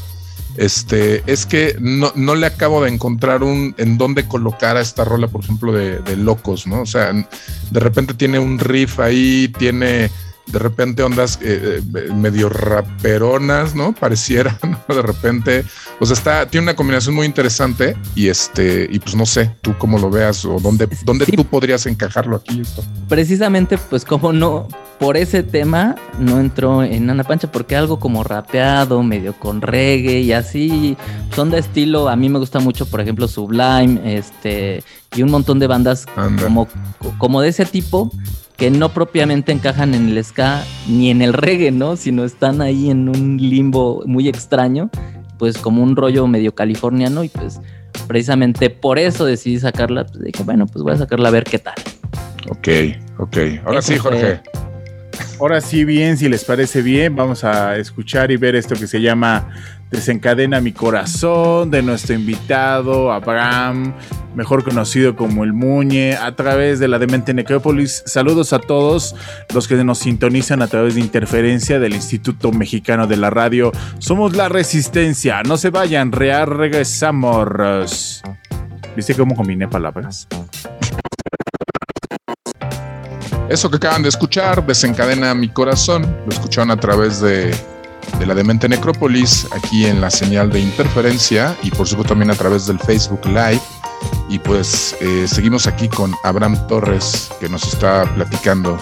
[0.60, 5.06] este, es que no, no, le acabo de encontrar un en dónde colocar a esta
[5.06, 6.82] rola, por ejemplo, de, de, locos, ¿no?
[6.82, 10.12] O sea, de repente tiene un riff ahí, tiene
[10.52, 13.94] de repente ondas eh, eh, medio raperonas, ¿no?
[13.94, 14.96] Pareciera, ¿no?
[14.96, 15.66] De repente,
[16.00, 19.76] o sea, está, tiene una combinación muy interesante y este, y pues no sé, tú
[19.78, 22.84] cómo lo veas o dónde, dónde tú podrías encajarlo aquí esto.
[23.08, 24.68] Precisamente, pues como no,
[25.00, 30.22] por ese tema no entró en Ana Pancha porque algo como rapeado, medio con reggae
[30.22, 30.98] y así,
[31.36, 34.84] son de estilo, a mí me gusta mucho, por ejemplo, Sublime, este,
[35.16, 36.06] y un montón de bandas
[36.42, 36.68] como,
[37.18, 38.12] como de ese tipo
[38.60, 41.96] que no propiamente encajan en el ska ni en el reggae, ¿no?
[41.96, 44.90] Sino están ahí en un limbo muy extraño,
[45.38, 47.62] pues como un rollo medio californiano y pues
[48.08, 51.60] precisamente por eso decidí sacarla, pues dije, bueno, pues voy a sacarla a ver qué
[51.60, 51.76] tal.
[52.50, 52.68] Ok,
[53.18, 53.38] ok.
[53.66, 54.42] Ahora sí, Jorge.
[55.40, 59.00] Ahora sí, bien, si les parece bien, vamos a escuchar y ver esto que se
[59.00, 59.48] llama
[59.92, 63.96] Desencadena mi corazón, de nuestro invitado Abraham,
[64.36, 68.04] mejor conocido como el Muñe, a través de la Demente Necrópolis.
[68.06, 69.16] Saludos a todos
[69.52, 73.72] los que nos sintonizan a través de interferencia del Instituto Mexicano de la Radio.
[73.98, 75.42] Somos la Resistencia.
[75.42, 78.22] No se vayan, real regresamos.
[78.96, 80.28] ¿Viste cómo combiné palabras?
[83.50, 86.04] Eso que acaban de escuchar desencadena mi corazón.
[86.26, 87.52] Lo escucharon a través de,
[88.18, 92.36] de la Demente Necrópolis, aquí en la señal de interferencia y por supuesto también a
[92.36, 93.62] través del Facebook Live.
[94.30, 98.80] Y pues eh, seguimos aquí con Abraham Torres, que nos está platicando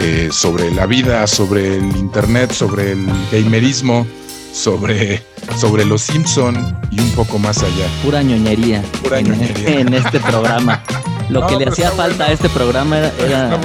[0.00, 4.06] eh, sobre la vida, sobre el internet, sobre el gamerismo,
[4.52, 5.22] sobre,
[5.56, 7.86] sobre los Simpson y un poco más allá.
[8.02, 8.82] Pura ñoñería.
[9.02, 9.80] Pura en, ñoñería.
[9.80, 10.82] En este programa.
[11.28, 13.60] Lo que le hacía falta a este programa era.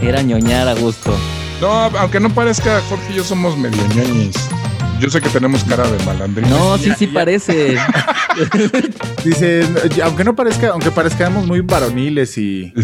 [0.00, 1.14] Era, ñoñar a gusto.
[1.62, 4.34] No, aunque no parezca, Jorge y yo somos medio ñoñis.
[4.98, 6.50] Yo sé que tenemos cara de malandrín.
[6.50, 7.76] No, sí, sí parece.
[9.24, 9.64] Dice,
[10.02, 12.74] aunque no parezca, aunque parezcamos muy varoniles y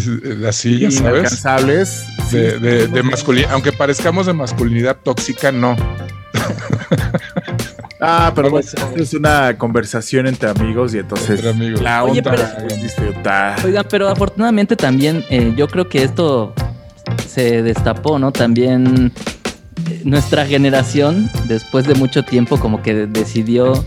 [0.47, 0.91] así, ya
[1.29, 2.05] sabes.
[2.31, 5.75] De, de, masculinidad, aunque parezcamos de masculinidad tóxica, no.
[8.01, 13.85] Ah, pero pues, es una conversación entre amigos y entonces la Oye, pero, es Oigan,
[13.89, 16.53] pero afortunadamente también eh, yo creo que esto
[17.27, 18.31] se destapó, ¿no?
[18.31, 19.11] También
[19.89, 23.85] eh, nuestra generación, después de mucho tiempo, como que decidió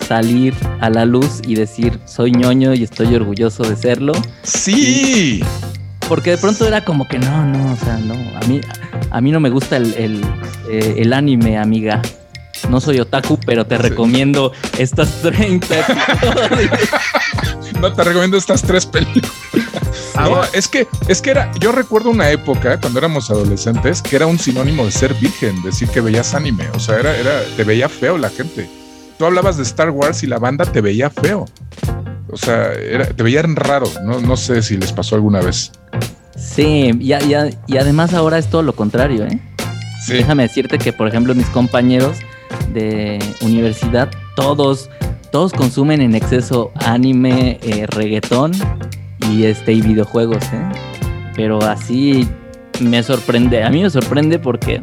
[0.00, 4.12] salir a la luz y decir soy ñoño y estoy orgulloso de serlo.
[4.42, 5.42] Sí.
[6.08, 8.60] porque de pronto era como que no, no, o sea, no, a mí,
[9.10, 10.24] a mí no me gusta el, el,
[10.68, 12.02] eh, el anime, amiga
[12.68, 15.66] no soy otaku, pero te recomiendo estas 30.
[17.80, 19.30] no, te recomiendo estas tres películas.
[20.16, 24.26] Ah, es que, es que era, yo recuerdo una época cuando éramos adolescentes que era
[24.26, 26.68] un sinónimo de ser virgen, decir que veías anime.
[26.74, 28.68] O sea, era, era, te veía feo la gente.
[29.18, 31.46] Tú hablabas de Star Wars y la banda te veía feo.
[32.30, 33.86] O sea, te veían raro.
[34.04, 35.72] No, no sé si les pasó alguna vez.
[36.36, 39.38] Sí, y, y además ahora es todo lo contrario, ¿eh?
[40.08, 42.18] Déjame decirte que, por ejemplo, mis compañeros
[42.72, 44.90] de universidad, todos,
[45.32, 48.52] todos consumen en exceso anime, eh, reggaetón
[49.30, 50.62] y este y videojuegos, ¿eh?
[51.34, 52.28] Pero así
[52.80, 54.82] me sorprende, a mí me sorprende porque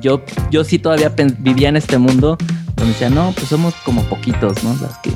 [0.00, 2.36] yo, yo sí todavía vivía en este mundo
[2.76, 4.76] donde decía, no, pues somos como poquitos, ¿no?
[4.80, 5.10] Las que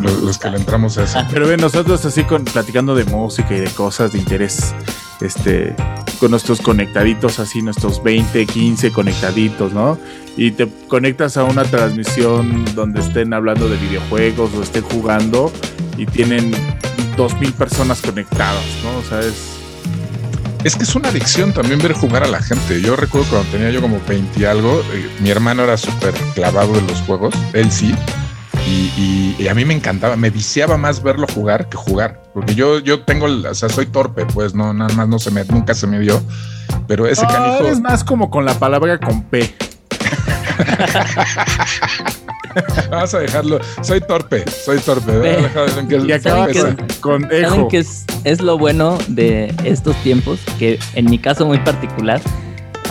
[0.00, 1.18] los, que le entramos a eso.
[1.30, 4.74] Pero ven, nosotros así con, platicando de música y de cosas de interés,
[5.20, 5.74] este,
[6.20, 9.98] con nuestros conectaditos así, nuestros 20, 15 conectaditos, ¿no?
[10.36, 15.50] Y te conectas a una transmisión donde estén hablando de videojuegos o estén jugando
[15.98, 16.52] y tienen
[17.16, 18.98] 2.000 personas conectadas, ¿no?
[18.98, 19.56] O sea, es...
[20.64, 22.82] Es que es una adicción también ver jugar a la gente.
[22.82, 26.72] Yo recuerdo cuando tenía yo como 20 y algo, eh, mi hermano era súper clavado
[26.72, 27.94] de los juegos, él sí,
[29.38, 33.02] y, a mí me encantaba, me viciaba más verlo jugar que jugar, porque yo, yo
[33.02, 35.98] tengo, o sea, soy torpe, pues no, nada más no se me, nunca se me
[36.00, 36.20] dio,
[36.86, 37.66] pero ese no, canijo.
[37.66, 39.54] Es más como con la palabra con P.
[42.90, 43.60] Vamos a dejarlo.
[43.82, 45.38] Soy torpe, soy torpe.
[46.06, 46.48] y acaba
[47.00, 47.68] con ejo.
[47.68, 50.40] que es, es, lo bueno de estos tiempos?
[50.58, 52.20] Que en mi caso muy particular,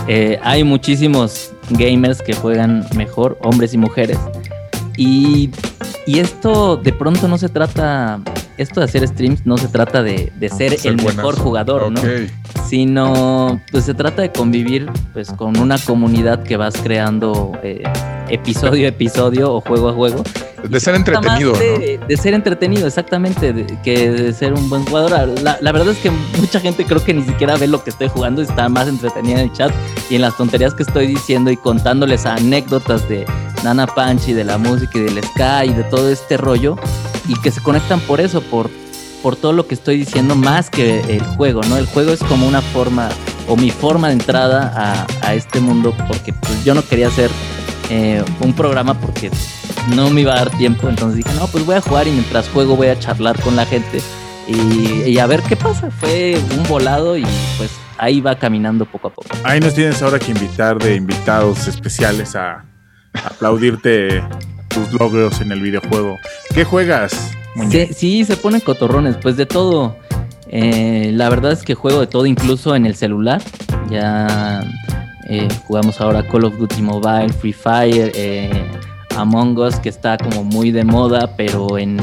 [0.07, 4.17] eh, hay muchísimos gamers que juegan mejor, hombres y mujeres.
[4.97, 5.51] Y,
[6.07, 8.21] esto de pronto no se trata,
[8.57, 12.01] esto de hacer streams no se trata de, ser, el mejor jugador, ¿no?
[12.67, 17.83] Sino, pues se trata de convivir pues con una comunidad que vas creando eh,
[18.29, 20.23] episodio a episodio o juego a juego.
[20.67, 21.53] De ser entretenido.
[21.53, 25.11] De, de, ser entretenido, exactamente, que de ser un buen jugador.
[25.41, 28.09] La, la, verdad es que mucha gente creo que ni siquiera ve lo que estoy
[28.09, 29.71] jugando, está más entretenida en el chat
[30.09, 33.25] y en las tonterías que estoy diciendo y contándoles anécdotas de
[33.63, 36.75] Nana Panchi, de la música y del Sky y de todo este rollo
[37.27, 38.69] y que se conectan por eso, por,
[39.27, 41.75] por todo lo que estoy diciendo más que el juego, ¿no?
[41.75, 43.09] El juego es como una forma
[43.49, 47.29] o mi forma de entrada a, este mundo porque pues, yo no quería hacer
[47.89, 49.29] eh, un programa porque
[49.93, 50.87] no me iba a dar tiempo.
[50.87, 53.65] Entonces dije, no, pues voy a jugar y mientras juego voy a charlar con la
[53.65, 53.99] gente
[54.47, 55.91] y, a ver qué pasa.
[55.91, 57.25] Fue un volado y
[57.57, 59.27] pues ahí va caminando poco a poco.
[59.43, 62.63] Ahí nos tienes ahora que invitar de invitados especiales a,
[63.25, 64.23] aplaudirte
[64.69, 66.17] tus logros en el videojuego.
[66.53, 67.33] ¿Qué juegas?
[67.69, 69.95] Sí, sí, se ponen cotorrones, pues de todo.
[70.49, 73.41] Eh, la verdad es que juego de todo, incluso en el celular.
[73.89, 74.63] Ya
[75.27, 78.65] eh, jugamos ahora Call of Duty Mobile, Free Fire, eh,
[79.15, 81.97] Among Us, que está como muy de moda, pero en,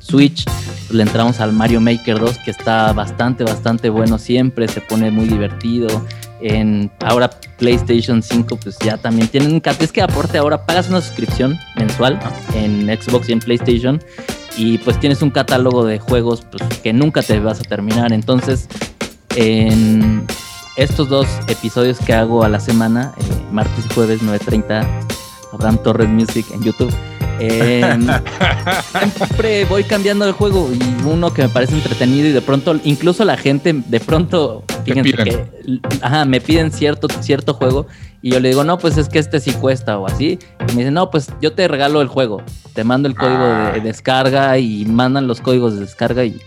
[0.00, 0.44] Switch
[0.90, 5.26] le entramos al Mario Maker 2, que está bastante, bastante bueno siempre, se pone muy
[5.26, 5.88] divertido.
[6.40, 11.00] En, ahora PlayStation 5 pues ya también tienen un Es que aporte ahora pagas una
[11.00, 12.20] suscripción mensual
[12.54, 14.00] en Xbox y en PlayStation
[14.56, 18.12] y pues tienes un catálogo de juegos pues, que nunca te vas a terminar.
[18.12, 18.68] Entonces,
[19.36, 20.26] en
[20.76, 24.86] estos dos episodios que hago a la semana, eh, martes y jueves 9.30,
[25.52, 26.92] Abraham Torres Music en YouTube,
[27.38, 28.06] Em,
[29.16, 33.24] siempre voy cambiando el juego y uno que me parece entretenido y de pronto, incluso
[33.24, 35.44] la gente, de pronto, fíjense que
[36.00, 37.86] ajá, me piden cierto, cierto juego
[38.22, 40.38] y yo le digo, no, pues es que este sí cuesta o así.
[40.60, 42.42] Y me dicen, no, pues yo te regalo el juego,
[42.74, 43.80] te mando el código de, ah.
[43.82, 46.40] descarga y mandan los códigos de descarga y,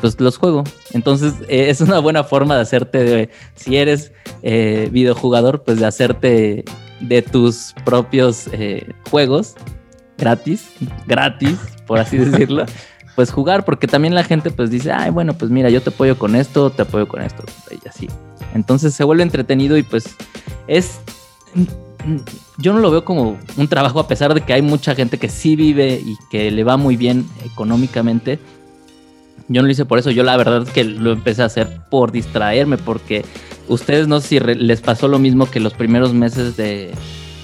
[0.00, 0.64] pues los juego.
[0.92, 4.12] Entonces eh, es una buena forma de hacerte, si eres
[4.42, 6.64] eh, videojugador, pues de hacerte
[7.00, 9.56] de tus propios eh, juegos
[10.18, 10.72] gratis,
[11.06, 12.66] gratis, por así decirlo,
[13.14, 16.18] pues jugar, porque también la gente pues dice, ay, bueno, pues mira, yo te apoyo
[16.18, 18.08] con esto, te apoyo con esto, y así.
[18.54, 20.16] Entonces se vuelve entretenido y pues
[20.66, 21.00] es...
[22.58, 25.30] Yo no lo veo como un trabajo a pesar de que hay mucha gente que
[25.30, 28.38] sí vive y que le va muy bien económicamente.
[29.48, 32.12] Yo no lo hice por eso, yo la verdad que lo empecé a hacer por
[32.12, 33.24] distraerme, porque
[33.68, 36.92] ustedes no sé si les pasó lo mismo que los primeros meses de,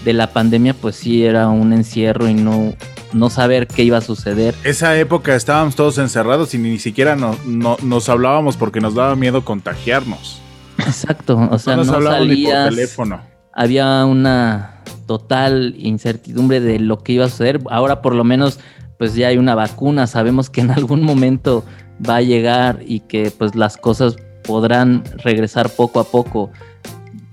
[0.05, 2.75] de la pandemia, pues sí era un encierro y no,
[3.13, 4.55] no saber qué iba a suceder.
[4.65, 7.37] Esa época estábamos todos encerrados y ni siquiera no,
[7.83, 10.41] nos hablábamos porque nos daba miedo contagiarnos.
[10.79, 13.21] Exacto, o sea, no, nos no salías, por teléfono.
[13.53, 17.61] Había una total incertidumbre de lo que iba a suceder.
[17.69, 18.59] Ahora por lo menos
[18.97, 21.65] pues ya hay una vacuna, sabemos que en algún momento
[22.07, 26.51] va a llegar y que pues las cosas podrán regresar poco a poco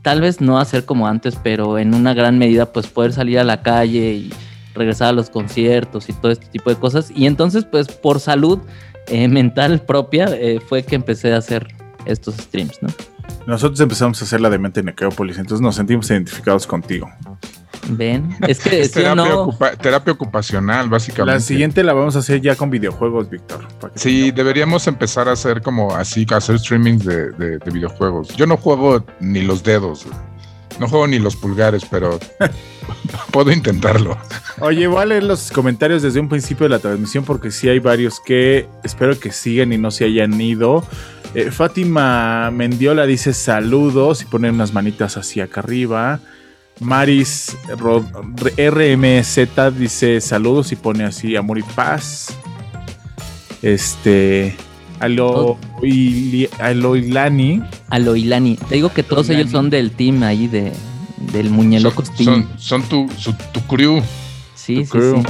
[0.07, 3.43] tal vez no hacer como antes, pero en una gran medida pues poder salir a
[3.43, 4.33] la calle y
[4.73, 7.11] regresar a los conciertos y todo este tipo de cosas.
[7.13, 8.59] Y entonces pues por salud
[9.07, 11.67] eh, mental propia eh, fue que empecé a hacer
[12.05, 12.87] estos streams, ¿no?
[13.47, 17.09] Nosotros empezamos a hacer la de mente Necrópolis, entonces nos sentimos identificados contigo.
[17.89, 21.33] Ven, es que es terapia, ocupacional, básicamente.
[21.33, 23.67] La siguiente la vamos a hacer ya con videojuegos, Víctor.
[23.95, 28.29] Sí, deberíamos empezar a hacer como así, hacer streamings de, videojuegos.
[28.35, 30.05] Yo no juego ni los dedos,
[30.79, 32.19] no juego ni los pulgares, pero
[33.31, 34.17] puedo intentarlo.
[34.59, 37.79] Oye, voy a leer los comentarios desde un principio de la transmisión porque sí hay
[37.79, 40.83] varios que espero que sigan y no se hayan ido.
[41.33, 46.19] Eh, Fátima Mendiola dice saludos y pone unas manitas así acá arriba.
[46.79, 47.57] Maris
[48.57, 49.39] RMZ
[49.77, 52.37] dice saludos y pone así amor y paz.
[53.61, 54.55] Este.
[54.99, 55.57] Alo,
[56.59, 57.61] Aloilani.
[57.89, 58.55] Aloilani.
[58.55, 60.71] Te digo que todos ellos son del team ahí de,
[61.33, 62.47] del Muñelocos Team.
[62.57, 63.07] Son, tu,
[63.51, 64.01] tu crew.
[64.55, 65.23] Sí, sí, sí.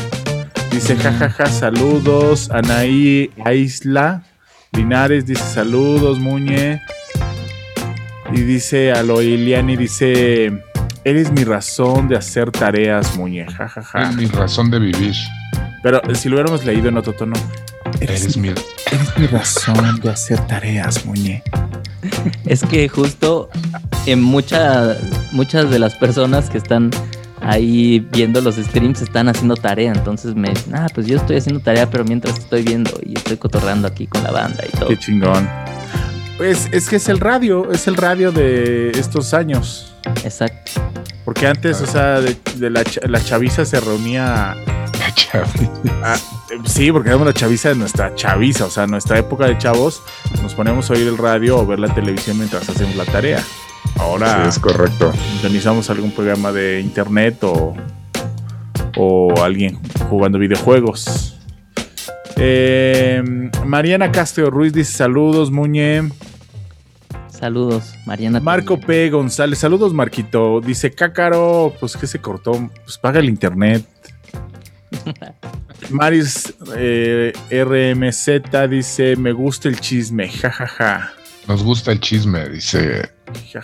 [0.71, 2.49] Dice jajaja, saludos.
[2.51, 4.23] Anaí Aisla.
[4.71, 6.81] Linares dice saludos, Muñe.
[8.33, 10.61] Y dice Aloiliani, dice
[11.07, 13.45] Eres mi razón de hacer tareas, muñe.
[13.45, 14.01] jajaja.
[14.01, 15.15] Eres mi razón de vivir.
[15.81, 17.37] Pero si lo hubiéramos leído en otro tono.
[18.01, 21.43] Eres, mi, eres mi razón de hacer tareas, muñe.
[22.45, 23.49] Es que justo
[24.05, 24.97] en muchas
[25.31, 26.91] muchas de las personas que están
[27.39, 29.93] ahí viendo los streams están haciendo tarea.
[29.93, 33.37] Entonces me dicen, ah, pues yo estoy haciendo tarea, pero mientras estoy viendo y estoy
[33.37, 34.89] cotorreando aquí con la banda y todo.
[34.89, 35.47] Qué chingón.
[36.37, 39.86] Pues es que es el radio, es el radio de estos años.
[40.23, 40.71] Exacto.
[41.25, 44.55] Porque antes, o sea, de, la, chaviza se reunía.
[44.99, 46.15] La chaviza.
[46.65, 50.01] Sí, porque éramos la chaviza de nuestra chaviza, o sea, nuestra época de chavos,
[50.41, 53.43] nos poníamos a oír el radio o ver la televisión mientras hacemos la tarea.
[53.97, 54.43] Ahora.
[54.43, 55.11] Sí, es correcto.
[55.33, 57.75] Sintonizamos algún programa de internet o,
[58.95, 59.79] o alguien
[60.09, 61.37] jugando videojuegos.
[62.37, 63.23] Eh,
[63.65, 66.09] Mariana Castro Ruiz dice saludos, Muñe.
[67.39, 68.39] Saludos, Mariana.
[68.39, 69.11] Marco P.
[69.11, 70.59] González, saludos, Marquito.
[70.59, 73.85] Dice, Cácaro, pues que se cortó, pues paga el internet.
[75.91, 81.13] Maris eh, RMZ dice, me gusta el chisme, jajaja.
[81.47, 83.09] Nos gusta el chisme, dice.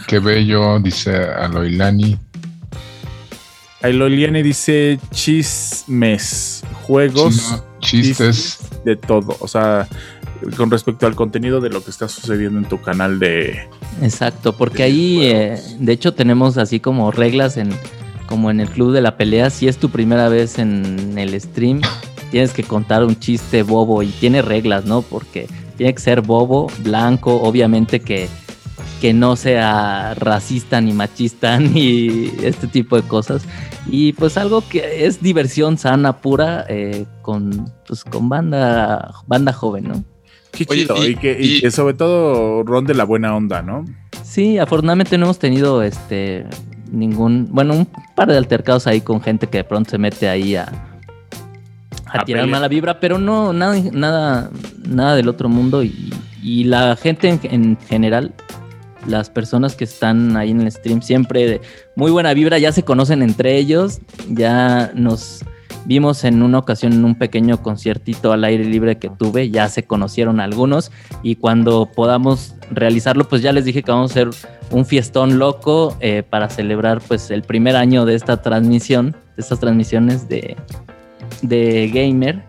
[0.07, 2.17] Qué bello, dice Aloilani.
[3.82, 8.59] Aloilani dice chismes, juegos, chistes.
[8.86, 9.36] de todo.
[9.39, 9.88] O sea,
[10.57, 13.67] con respecto al contenido de lo que está sucediendo en tu canal de...
[14.01, 17.69] Exacto, porque ahí eh, de hecho tenemos así como reglas en
[18.25, 21.81] como en el club de la pelea, si es tu primera vez en el stream,
[22.31, 25.01] tienes que contar un chiste bobo y tiene reglas, ¿no?
[25.01, 28.27] Porque tiene que ser bobo, blanco, obviamente que,
[29.01, 33.43] que no sea racista ni machista ni este tipo de cosas.
[33.85, 39.83] Y pues algo que es diversión sana, pura, eh, con, pues, con banda, banda joven,
[39.89, 40.03] ¿no?
[40.53, 40.95] Qué chido.
[41.05, 43.85] y, que, sobre todo ronde la buena onda, ¿no?
[44.23, 46.45] Sí, afortunadamente no hemos tenido este
[46.91, 50.55] ningún, bueno, un par de altercados ahí con gente que de pronto se mete ahí
[50.55, 50.71] a,
[52.05, 54.51] a, tirar mala vibra, pero no, nada, nada,
[54.87, 58.33] nada del otro mundo y, la gente en, general,
[59.07, 61.61] las personas que están ahí en el stream siempre de
[61.95, 63.99] muy buena vibra, ya se conocen entre ellos,
[64.29, 65.45] ya nos
[65.86, 69.84] vimos en una ocasión en un pequeño conciertito al aire libre que tuve, ya se
[69.84, 74.29] conocieron algunos y cuando podamos realizarlo, pues ya les dije que vamos a hacer
[74.71, 79.59] un fiestón loco eh, para celebrar pues el primer año de esta transmisión, de estas
[79.59, 80.55] transmisiones de,
[81.41, 82.43] de gamer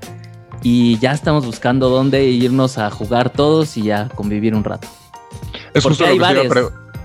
[0.63, 4.89] y ya estamos buscando dónde irnos a jugar todos y a convivir un rato.
[5.75, 6.19] Es justo hay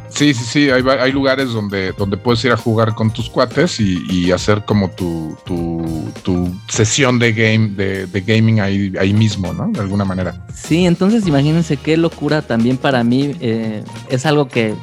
[0.09, 3.79] Sí, sí, sí, hay, hay, lugares donde, donde puedes ir a jugar con tus cuates
[3.79, 9.69] y, hacer como tu, tu, sesión de game, de, gaming ahí, ahí mismo, ¿no?
[9.71, 10.35] De alguna manera.
[10.53, 13.35] Sí, entonces imagínense qué locura también para mí.
[13.39, 14.75] Eh, es algo que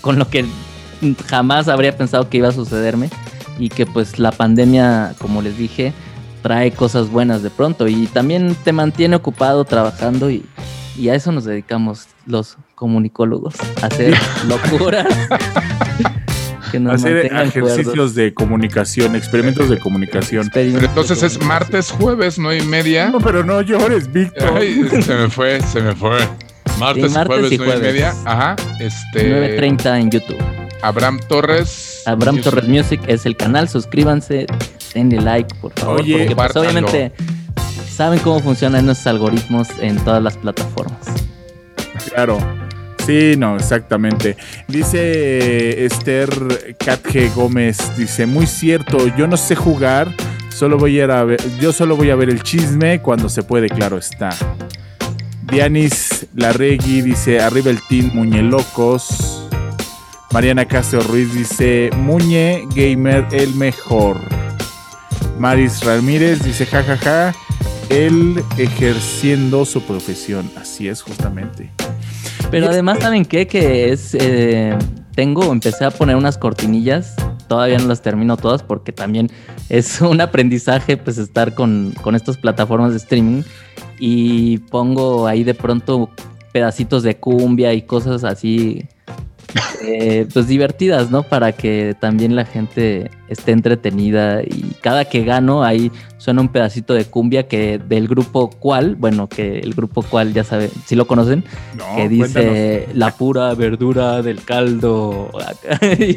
[0.00, 0.44] con lo que
[1.26, 3.10] jamás habría pensado que iba a sucederme
[3.58, 5.92] y que pues la pandemia, como les dije,
[6.42, 10.44] trae cosas buenas de pronto y también te mantiene ocupado trabajando y,
[10.96, 14.14] y a eso nos dedicamos los comunicólogos, hacer
[14.48, 15.06] locuras.
[16.90, 20.50] hacer ejercicios de comunicación, experimentos de comunicación.
[20.52, 23.10] Pero entonces es martes, jueves, no y media.
[23.10, 24.60] No, pero no llores, Víctor.
[25.02, 26.18] se me fue, se me fue.
[26.78, 28.14] Martes, jueves, y jueves, y media.
[28.24, 28.56] Ajá.
[28.80, 29.58] Este.
[29.58, 30.42] 9.30 en YouTube.
[30.82, 32.02] Abraham Torres.
[32.06, 33.68] Abraham Torres Music es el canal.
[33.68, 34.46] Suscríbanse,
[34.94, 36.00] denle like, por favor.
[36.00, 37.12] Oye, porque pues, obviamente
[37.88, 40.98] saben cómo funcionan nuestros algoritmos en todas las plataformas.
[42.08, 42.38] Claro.
[43.06, 44.36] Sí, no, exactamente.
[44.68, 50.14] Dice Esther Katge Gómez, dice, muy cierto, yo no sé jugar,
[50.50, 53.98] solo voy a, ver, yo solo voy a ver el chisme cuando se puede, claro
[53.98, 54.30] está.
[55.50, 59.48] Dianis Larregui dice, arriba el team Muñelocos.
[60.32, 64.16] Mariana Castro Ruiz dice, Muñe Gamer el mejor.
[65.38, 67.34] Maris Ramírez dice, jajaja,
[67.92, 70.50] él ejerciendo su profesión.
[70.56, 71.70] Así es, justamente.
[72.50, 73.46] Pero además, ¿saben qué?
[73.46, 74.14] Que es.
[74.18, 74.76] Eh,
[75.14, 77.14] tengo, empecé a poner unas cortinillas.
[77.48, 79.30] Todavía no las termino todas porque también
[79.68, 83.42] es un aprendizaje, pues, estar con, con estas plataformas de streaming.
[83.98, 86.10] Y pongo ahí de pronto
[86.52, 88.88] pedacitos de cumbia y cosas así
[89.82, 91.22] eh, pues divertidas, ¿no?
[91.22, 96.94] Para que también la gente esté entretenida y cada que gano ahí suena un pedacito
[96.94, 101.06] de cumbia que del grupo cual, bueno, que el grupo cual ya sabe, si lo
[101.06, 101.44] conocen,
[101.96, 105.30] que dice la pura verdura del caldo.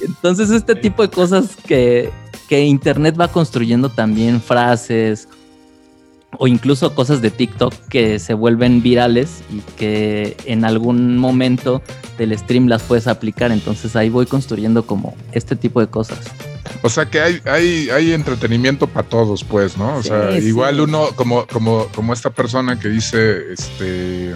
[0.00, 2.10] Entonces este tipo de cosas que,
[2.48, 5.28] que Internet va construyendo también frases
[6.38, 11.82] o incluso cosas de TikTok que se vuelven virales y que en algún momento
[12.18, 13.52] del stream las puedes aplicar.
[13.52, 16.20] Entonces ahí voy construyendo como este tipo de cosas.
[16.82, 19.96] O sea que hay, hay, hay entretenimiento para todos, pues, ¿no?
[19.96, 24.34] O sea, igual uno, como, como, como esta persona que dice, este,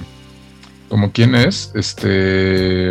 [0.88, 2.90] como quién es, este,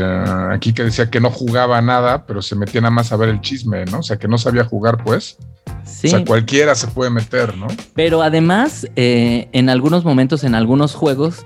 [0.52, 3.42] aquí que decía que no jugaba nada, pero se metía nada más a ver el
[3.42, 4.00] chisme, ¿no?
[4.00, 5.38] O sea, que no sabía jugar, pues.
[5.68, 7.68] O sea, cualquiera se puede meter, ¿no?
[7.94, 11.46] Pero además, eh, en algunos momentos, en algunos juegos,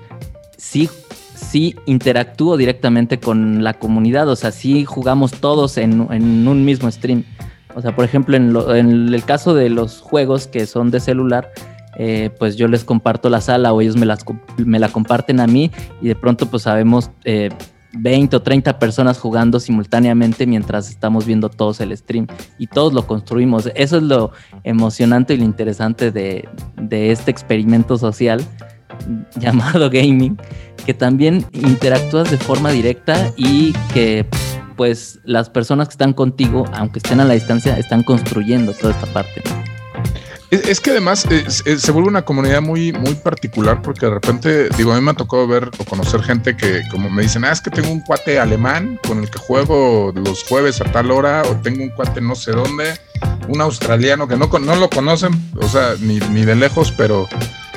[0.56, 0.88] sí,
[1.34, 4.28] sí interactúo directamente con la comunidad.
[4.28, 7.24] O sea, sí jugamos todos en, un mismo stream.
[7.74, 8.36] O sea, por ejemplo,
[8.74, 11.50] en, el caso de los juegos que son de celular,
[11.96, 14.24] eh, pues yo les comparto la sala o ellos me, las,
[14.56, 15.70] me la comparten a mí
[16.00, 17.50] y de pronto pues sabemos eh,
[17.94, 22.26] 20 o 30 personas jugando simultáneamente mientras estamos viendo todos el stream
[22.58, 23.70] y todos lo construimos.
[23.74, 24.32] Eso es lo
[24.64, 26.48] emocionante y lo interesante de,
[26.90, 28.40] este experimento social
[29.36, 30.38] llamado gaming,
[30.84, 34.26] que también interactúas de forma directa y que
[34.76, 39.06] pues las personas que están contigo, aunque estén a la distancia, están construyendo toda esta
[39.06, 39.42] parte.
[40.52, 44.96] Es, que además se vuelve una comunidad muy, muy particular porque de repente, digo, a
[44.96, 47.70] mí me ha tocado ver o conocer gente que como me dicen, ah, es que
[47.70, 51.82] tengo un cuate alemán con el que juego los jueves a tal hora o tengo
[51.82, 53.00] un cuate no sé dónde,
[53.48, 57.26] un australiano que no, no lo conocen, o sea, ni, ni de lejos, pero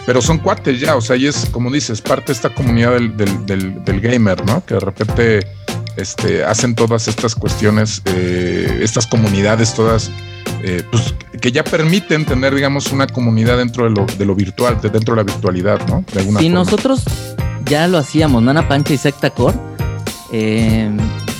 [0.05, 3.15] pero son cuates ya, o sea, y es como dices, parte de esta comunidad del,
[3.15, 4.63] del, del, gamer, ¿no?
[4.65, 5.47] Que de repente
[5.95, 10.11] este, hacen todas estas cuestiones, eh, estas comunidades todas
[10.67, 14.79] eh, pues, que ya permiten tener, digamos, una comunidad dentro de lo, de lo virtual,
[14.81, 16.03] dentro de la virtualidad, ¿no?
[16.11, 17.03] De si nosotros
[17.65, 19.55] ya lo hacíamos, Nana Pancha y Secta Core,
[20.31, 20.89] eh,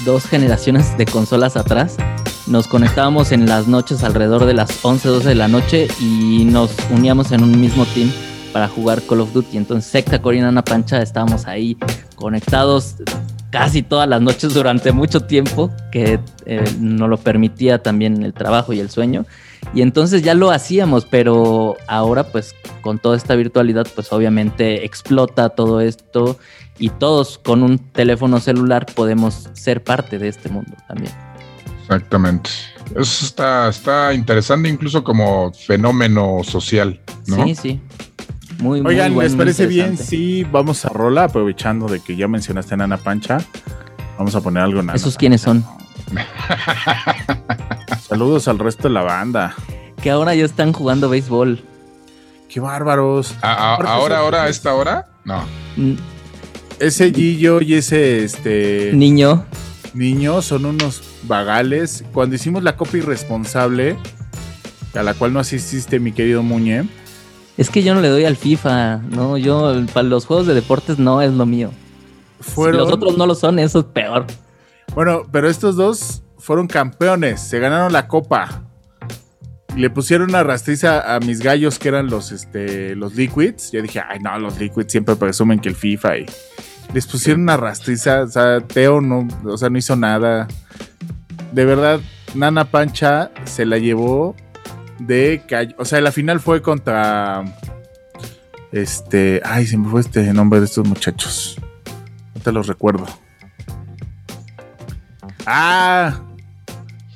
[0.06, 1.98] dos generaciones de consolas atrás,
[2.46, 6.70] nos conectábamos en las noches alrededor de las 11, 12 de la noche y nos
[6.92, 8.12] uníamos en un mismo team
[8.54, 9.58] para jugar Call of Duty.
[9.58, 11.76] Entonces, Secta Core y Nana Pancha estábamos ahí
[12.16, 12.98] conectados
[13.56, 18.74] casi todas las noches durante mucho tiempo, que eh, nos lo permitía también el trabajo
[18.74, 19.26] y el sueño.
[19.74, 25.48] Y entonces ya lo hacíamos, pero ahora pues con toda esta virtualidad pues obviamente explota
[25.48, 26.38] todo esto
[26.80, 31.14] y todos con un teléfono celular podemos ser parte de este mundo también.
[31.84, 32.50] Exactamente.
[32.92, 37.46] Eso está, está interesante incluso como fenómeno social, ¿no?
[37.46, 37.82] Sí, sí.
[38.60, 42.78] Muy, Oigan, ¿les parece bien si vamos a rola aprovechando de que ya mencionaste a
[42.78, 43.40] Nana Pancha?
[44.18, 45.66] Vamos a poner algo en ¿Esos quiénes son?
[48.08, 49.56] Saludos al resto de la banda.
[50.02, 51.64] Que ahora ya están jugando béisbol.
[52.50, 53.36] Qué bárbaros.
[53.42, 55.08] ahora, ahora, a esta hora?
[55.26, 55.44] No.
[55.76, 55.96] Mm.
[56.80, 59.46] Ese Gillo y ese este niño.
[59.94, 62.04] Niño son unos vagales.
[62.14, 63.98] Cuando hicimos la copia irresponsable,
[64.94, 66.88] a la cual no asististe mi querido Muñe.
[67.58, 71.00] Es que yo no le doy al FIFA, no, yo para los juegos de deportes
[71.00, 71.72] no es lo mío.
[72.42, 74.26] Si los otros no lo son, eso es peor.
[74.94, 78.64] Bueno, pero estos dos fueron campeones, se ganaron la copa.
[79.76, 83.72] Le pusieron una rastriza a mis gallos que eran los, este, los Liquids.
[83.72, 86.26] Yo dije, ay no, los Liquids siempre presumen que el FIFA y
[86.94, 88.24] les pusieron una rastriza.
[88.24, 90.48] O sea, Teo no, o sea, no hizo nada.
[91.52, 92.00] De verdad,
[92.36, 94.36] Nana Pancha se la llevó
[95.00, 95.44] de
[95.78, 97.44] O sea, la final fue contra.
[98.72, 99.42] Este.
[99.44, 101.58] Ay, se me fue este nombre de estos muchachos.
[102.34, 103.06] No te los recuerdo.
[105.46, 106.22] ¡Ah!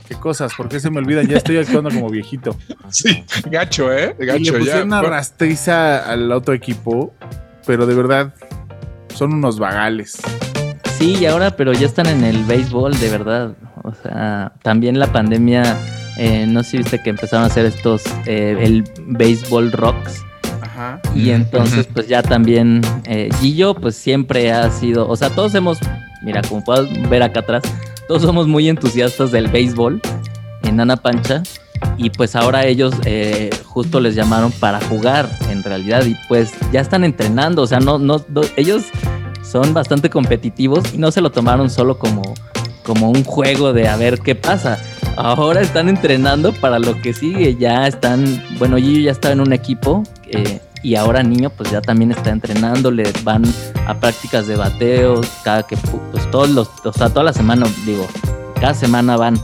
[0.10, 1.28] qué cosas, ¿por qué se me olvidan?
[1.28, 2.58] Ya estoy actuando como viejito.
[2.92, 4.16] Sí, gacho, ¿eh?
[4.18, 7.14] Gacho, y le pusieron una rastriza al otro equipo,
[7.68, 8.34] pero de verdad
[9.14, 10.18] son unos vagales.
[10.98, 13.56] Sí, y ahora, pero ya están en el béisbol, de verdad.
[13.84, 15.78] O sea, también la pandemia,
[16.20, 20.26] eh, no sé si viste que empezaron a hacer estos, eh, el béisbol rocks.
[20.62, 21.02] Ajá.
[21.16, 25.80] Y entonces, pues ya también, eh, Gillo, pues siempre ha sido, o sea, todos hemos,
[26.22, 27.64] mira, como puedes ver acá atrás,
[28.08, 30.02] todos somos muy entusiastas del béisbol
[30.64, 31.42] en Ana Pancha
[31.98, 36.82] y pues ahora ellos eh, justo les llamaron para jugar en realidad y pues ya
[36.82, 38.22] están entrenando, o sea, no, no,
[38.58, 38.84] ellos
[39.42, 42.34] son bastante competitivos y no se lo tomaron solo como,
[42.84, 44.80] como un juego de a ver qué pasa.
[45.22, 49.52] Ahora están entrenando para lo que sigue, ya están, bueno, Gillo ya estaba en un
[49.52, 53.44] equipo eh, y ahora niño pues ya también está entrenando, le van
[53.86, 58.08] a prácticas de bateos, cada que pues todos los, o sea, toda la semana, digo,
[58.62, 59.38] cada semana van.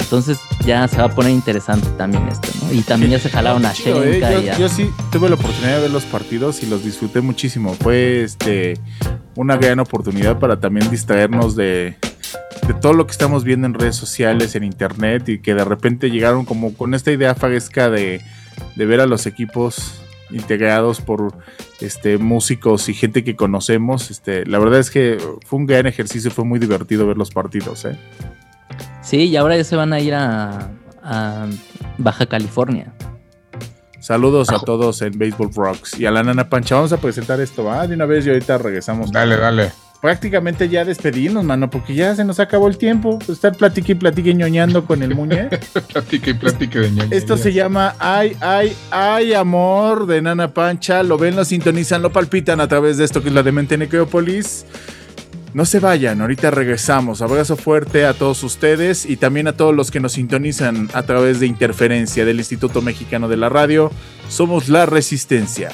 [0.00, 2.74] Entonces ya se va a poner interesante también esto, ¿no?
[2.74, 4.32] Y también ya se jalaron a Shenka.
[4.34, 4.52] ¿eh?
[4.58, 7.72] yo, sí tuve la oportunidad de ver los partidos y los disfruté muchísimo.
[7.72, 8.78] Fue este
[9.34, 11.96] una gran oportunidad para también distraernos de,
[12.66, 16.10] de todo lo que estamos viendo en redes sociales, en internet y que de repente
[16.10, 18.20] llegaron como con esta idea faguesca de,
[18.74, 20.00] de ver a los equipos
[20.30, 21.34] integrados por
[21.80, 24.10] este, músicos y gente que conocemos.
[24.10, 27.84] Este, la verdad es que fue un gran ejercicio, fue muy divertido ver los partidos.
[27.84, 27.96] ¿eh?
[29.02, 30.70] Sí, y ahora ya se van a ir a,
[31.98, 32.92] Baja California.
[34.00, 36.74] Saludos a todos en Baseball Rocks y a la Nana Pancha.
[36.74, 37.86] Vamos a presentar esto, ¿va?
[37.86, 39.12] De una vez y ahorita regresamos.
[39.12, 43.18] Dale, dale prácticamente ya despedirnos, mano, porque ya se nos acabó el tiempo.
[43.28, 45.48] Estar platique y platique ñoñando con el muñe.
[45.92, 47.08] platique y platique de ñoño.
[47.10, 51.02] Esto se llama Ay, Ay, Ay, Amor de Nana Pancha.
[51.02, 54.66] Lo ven, lo sintonizan, lo palpitan a través de esto que es la Demente Necrópolis.
[55.56, 57.22] No se vayan, ahorita regresamos.
[57.22, 61.40] Abrazo fuerte a todos ustedes y también a todos los que nos sintonizan a través
[61.40, 63.90] de interferencia del Instituto Mexicano de la Radio.
[64.28, 65.70] Somos la Resistencia.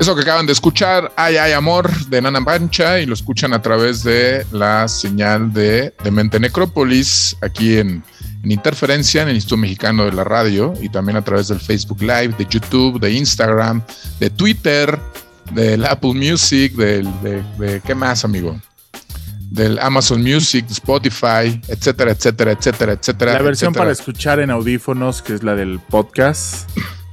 [0.00, 3.60] Eso que acaban de escuchar, Ay, ay, amor, de Nana Pancha, y lo escuchan a
[3.60, 8.02] través de la señal de Mente Necrópolis, aquí en,
[8.42, 12.34] Interferencia, en el Instituto Mexicano de la Radio, y también a través del Facebook Live,
[12.38, 13.82] de YouTube, de Instagram,
[14.18, 14.98] de Twitter,
[15.52, 17.06] del Apple Music, del,
[17.58, 18.58] de, ¿qué más, amigo?
[19.50, 23.32] Del Amazon Music, Spotify, etcétera, etcétera, etcétera, etcétera.
[23.34, 26.70] La versión para escuchar en audífonos, que es la del podcast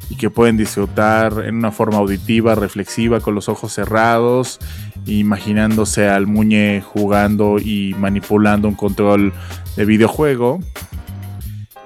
[0.09, 4.59] y que pueden disfrutar en una forma auditiva, reflexiva, con los ojos cerrados,
[5.05, 9.33] imaginándose al muñe jugando y manipulando un control
[9.75, 10.59] de videojuego.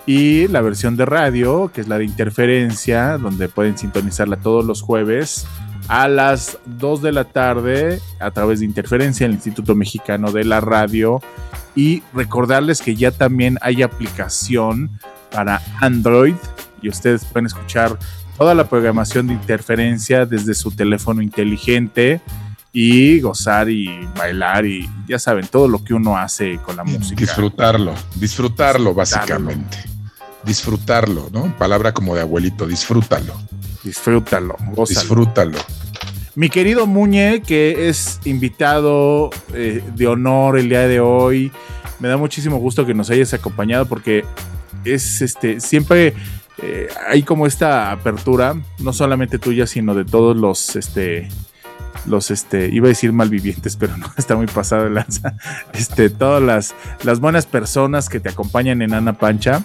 [0.05, 4.81] Y la versión de radio, que es la de interferencia, donde pueden sintonizarla todos los
[4.81, 5.45] jueves
[5.87, 10.45] a las 2 de la tarde a través de interferencia en el Instituto Mexicano de
[10.45, 11.21] la Radio.
[11.75, 14.91] Y recordarles que ya también hay aplicación
[15.31, 16.35] para Android
[16.81, 17.97] y ustedes pueden escuchar
[18.37, 22.21] toda la programación de interferencia desde su teléfono inteligente
[22.73, 27.19] y gozar y bailar y ya saben, todo lo que uno hace con la música.
[27.19, 29.77] Disfrutarlo, disfrutarlo básicamente.
[30.43, 31.55] Disfrutarlo, ¿no?
[31.57, 33.33] Palabra como de abuelito, disfrútalo.
[33.83, 34.55] Disfrútalo,
[34.87, 35.57] Disfrútalo.
[36.35, 41.51] Mi querido Muñe, que es invitado eh, de honor el día de hoy,
[41.99, 44.23] me da muchísimo gusto que nos hayas acompañado porque
[44.85, 46.13] es este siempre
[47.07, 51.29] hay como esta apertura, no solamente tuya, sino de todos los este
[52.05, 55.35] los este iba a decir malvivientes, pero no está muy pasado de lanza.
[55.73, 59.63] Este, todas las, las buenas personas que te acompañan en Ana Pancha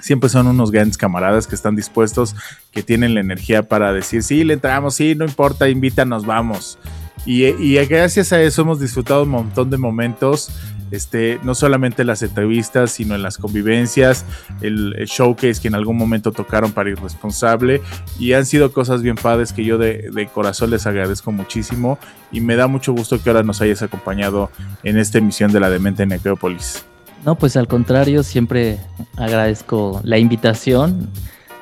[0.00, 2.36] siempre son unos grandes camaradas que están dispuestos,
[2.70, 6.78] que tienen la energía para decir, sí, le entramos, sí, no importa, invítanos, vamos.
[7.24, 10.50] Y, y gracias a eso hemos disfrutado un montón de momentos
[10.94, 14.24] este, no solamente las entrevistas, sino en las convivencias,
[14.60, 17.82] el, showcase que en algún momento tocaron para Irresponsable.
[18.18, 21.98] Y han sido cosas bien padres que yo de, corazón les agradezco muchísimo.
[22.30, 24.50] Y me da mucho gusto que ahora nos hayas acompañado
[24.82, 26.84] en esta emisión de la Demente Necrópolis.
[27.24, 28.78] No, pues al contrario, siempre
[29.16, 31.10] agradezco la invitación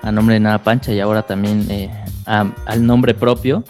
[0.02, 1.90] a nombre de Nada Pancha y ahora también eh,
[2.26, 3.64] al nombre propio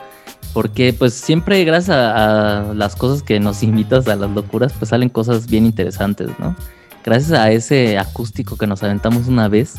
[0.53, 5.09] porque pues siempre gracias a, las cosas que nos invitas a las locuras, pues salen
[5.09, 6.57] cosas bien interesantes, ¿no?
[7.05, 9.75] Gracias a ese acústico que nos aventamos una vez,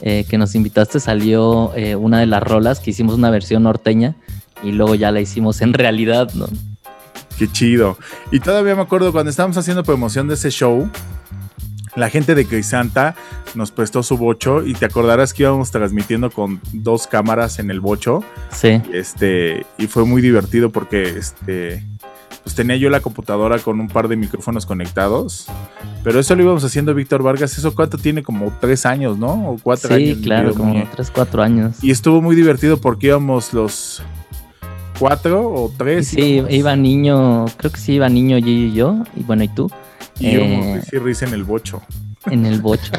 [0.00, 4.16] eh, que nos invitaste, salió eh, una de las rolas que hicimos una versión norteña
[4.62, 6.46] y luego ya la hicimos en realidad, ¿no?
[7.38, 7.96] Qué chido.
[8.32, 10.90] Y todavía me acuerdo cuando estábamos haciendo promoción de ese show,
[11.94, 13.14] la gente de Crisanta
[13.58, 17.80] nos prestó su bocho y te acordarás que íbamos transmitiendo con dos cámaras en el
[17.80, 18.22] bocho.
[18.52, 18.80] Sí.
[18.92, 21.84] Este, y fue muy divertido porque este,
[22.44, 25.48] pues tenía yo la computadora con un par de micrófonos conectados.
[26.04, 27.58] Pero eso lo íbamos haciendo Víctor Vargas.
[27.58, 28.22] ¿Eso cuánto tiene?
[28.22, 29.50] Como tres años, ¿no?
[29.50, 30.18] O cuatro años.
[30.18, 31.82] Sí, claro, como tres, cuatro años.
[31.82, 34.04] Y estuvo muy divertido porque íbamos los
[35.00, 36.08] cuatro o tres.
[36.08, 39.68] Sí, iba niño, creo que sí iba niño y yo, y bueno, ¿y tú?
[40.20, 41.82] Y yo eh, risa en el bocho.
[42.30, 42.92] En el bocho.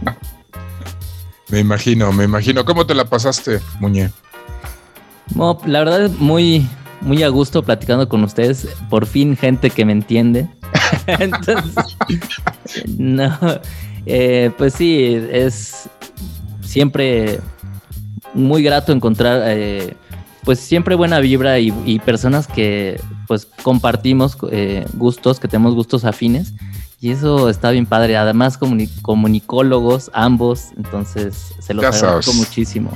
[1.48, 2.64] me imagino, me imagino.
[2.64, 4.10] ¿Cómo te la pasaste, Muñe?
[5.66, 6.66] la verdad, muy,
[7.00, 8.68] muy a gusto platicando con ustedes.
[8.88, 10.48] Por fin, gente que me entiende.
[11.06, 11.96] Entonces,
[12.96, 13.38] no.
[14.06, 15.88] Eh, pues sí, es
[16.62, 17.40] siempre
[18.34, 19.42] muy grato encontrar.
[19.46, 19.94] Eh,
[20.44, 26.54] pues siempre buena vibra y, personas que pues compartimos eh, gustos, que tenemos gustos afines.
[27.00, 28.16] Y eso está bien padre.
[28.16, 28.58] Además,
[29.02, 32.90] comunicólogos, ambos, entonces se los agradezco muchísimo.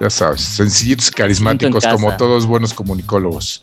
[0.00, 3.62] Ya sabes, sencillos, carismáticos, como todos buenos comunicólogos.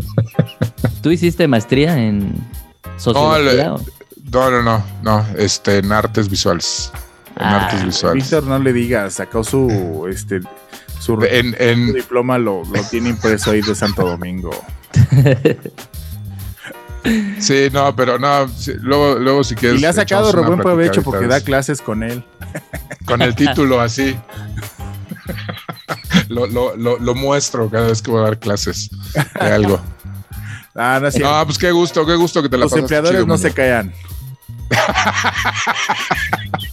[1.02, 2.32] ¿Tú hiciste maestría en
[2.96, 3.74] sociología?
[4.32, 6.90] No, no, no, no, este, en artes visuales.
[7.36, 8.24] En ah, artes visuales.
[8.24, 10.40] Víctor, no le digas, sacó su, este,
[11.00, 14.50] su, en, diploma lo, tiene impreso ahí de Santo Domingo.
[17.38, 18.46] Sí, no, pero no,
[18.80, 19.78] luego, luego si quieres.
[19.78, 22.24] Y le ha sacado re buen provecho porque da clases con él.
[23.06, 24.16] Con el título así.
[26.28, 26.46] lo,
[26.76, 28.90] lo, muestro cada vez que voy a dar clases
[29.40, 29.80] de algo.
[30.78, 33.50] Ah, no, no, pues qué gusto, qué gusto que te la Los empleadores no se
[33.50, 33.94] callan.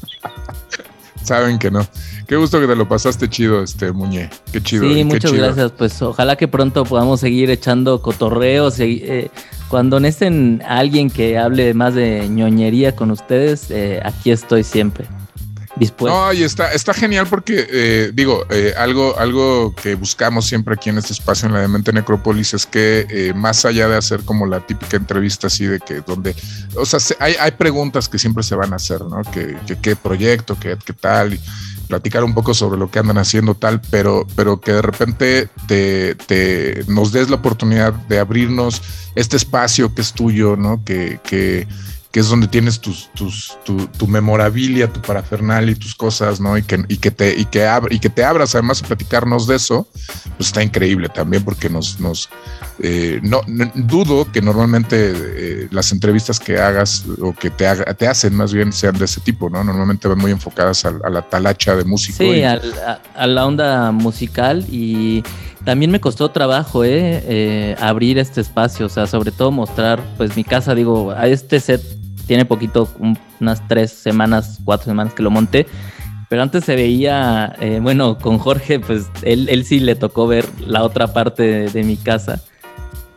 [1.23, 1.85] Saben que no.
[2.27, 4.29] Qué gusto que te lo pasaste chido, este Muñe.
[4.51, 4.87] Qué chido.
[4.87, 5.71] Sí, muchas gracias.
[5.71, 8.79] Pues ojalá que pronto podamos seguir echando cotorreos.
[8.79, 9.31] Eh,
[9.69, 15.07] cuando necesiten a alguien que hable más de ñoñería con ustedes, eh, aquí estoy siempre.
[16.01, 18.45] No, y está, está genial porque, eh, digo,
[18.77, 23.33] algo, algo que buscamos siempre aquí en este espacio en la Demente Necrópolis es que
[23.35, 26.35] más allá de hacer como la típica entrevista así de que donde,
[26.75, 29.21] o sea, hay, hay preguntas que siempre se van a hacer, ¿no?
[29.31, 31.33] Que, qué proyecto, qué, qué tal.
[31.33, 31.39] Y,
[31.93, 36.15] platicar un poco sobre lo que andan haciendo tal, pero, pero que de repente te,
[36.15, 38.81] te nos des la oportunidad de abrirnos
[39.15, 40.83] este espacio que es tuyo, ¿no?
[40.83, 41.67] Que, que,
[42.13, 46.55] que es donde tienes tus, tus, tu, tu, memorabilia, tu parafernalia y tus cosas, ¿no?
[46.55, 49.55] Y que, y que te, y que, y que te abras además a platicarnos de
[49.55, 49.87] eso,
[50.37, 52.29] pues está increíble también porque nos, nos
[52.77, 53.41] eh, no,
[53.73, 58.53] dudo que normalmente eh, las entrevistas que hagas o que te, haga, te hacen más
[58.53, 59.63] bien sean de ese tipo, ¿no?
[59.63, 62.17] Normalmente van muy enfocadas a, la talacha de música.
[62.19, 65.23] Sí, a, la onda musical y
[65.65, 67.23] también me costó trabajo, ¿eh?
[67.25, 67.75] ¿eh?
[67.79, 72.02] Abrir este espacio, o sea, sobre todo mostrar, pues mi casa, digo, a este set
[72.25, 72.89] tiene poquito,
[73.39, 75.67] unas tres semanas, cuatro semanas que lo monté.
[76.29, 80.45] Pero antes se veía, eh, bueno, con Jorge, pues él, él, sí le tocó ver
[80.65, 82.41] la otra parte de, mi casa,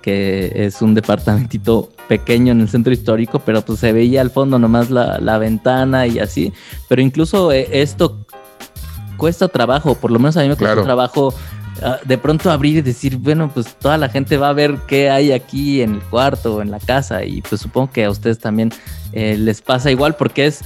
[0.02, 4.58] que es un departamentito pequeño en el centro histórico, pero pues se veía al fondo
[4.58, 6.52] nomás la, la ventana y así.
[6.88, 8.26] Pero incluso eh, esto
[9.16, 11.32] cuesta trabajo, por lo menos a mí me cuesta trabajo
[11.82, 15.10] Ah, de pronto abrir y decir, bueno, pues toda la gente va a ver qué
[15.10, 18.38] hay aquí en el cuarto o en la casa y pues supongo que a ustedes
[18.38, 18.70] también
[19.12, 20.62] eh, les pasa igual porque es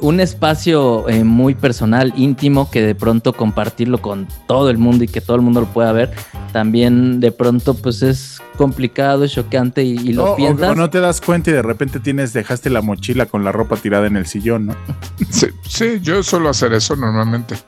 [0.00, 5.08] un espacio eh, muy personal, íntimo, que de pronto compartirlo con todo el mundo y
[5.08, 6.12] que todo el mundo lo pueda ver,
[6.52, 10.70] también de pronto pues es complicado, es choqueante y, lo piensas.
[10.70, 13.76] O, no te das cuenta y de repente tienes, dejaste la mochila con la ropa
[13.76, 14.76] tirada en el sillón, ¿no?
[15.30, 17.56] Sí, sí yo suelo hacer eso normalmente.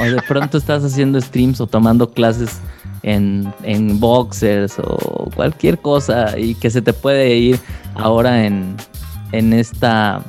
[0.00, 2.60] O de pronto estás haciendo streams o tomando clases
[3.02, 7.60] en, en boxers o cualquier cosa y que se te puede ir
[7.94, 8.74] ahora en,
[9.32, 10.22] en esta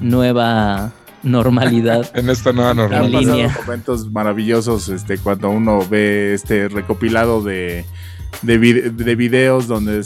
[0.00, 0.92] nueva
[1.22, 2.10] normalidad.
[2.14, 3.50] en esta nueva normalidad.
[3.60, 7.84] momentos maravillosos este, cuando uno ve este recopilado de,
[8.42, 10.04] de, videos donde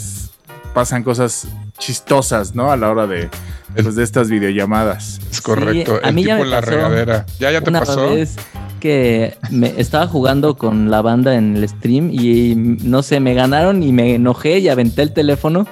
[0.75, 1.49] pasan cosas
[1.79, 2.71] chistosas, ¿no?
[2.71, 3.29] A la hora de,
[3.75, 5.21] pues, de estas videollamadas.
[5.31, 6.01] Es correcto.
[6.03, 7.27] a mí ya la regadera.
[7.39, 8.11] ¿Ya, ya te pasó?
[8.11, 8.37] Vez
[8.81, 13.83] que me estaba jugando con la banda en el stream y no sé, me ganaron
[13.83, 15.67] y me enojé y aventé el teléfono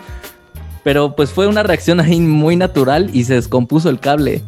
[0.82, 4.42] pero pues fue una reacción ahí muy natural y se descompuso el cable.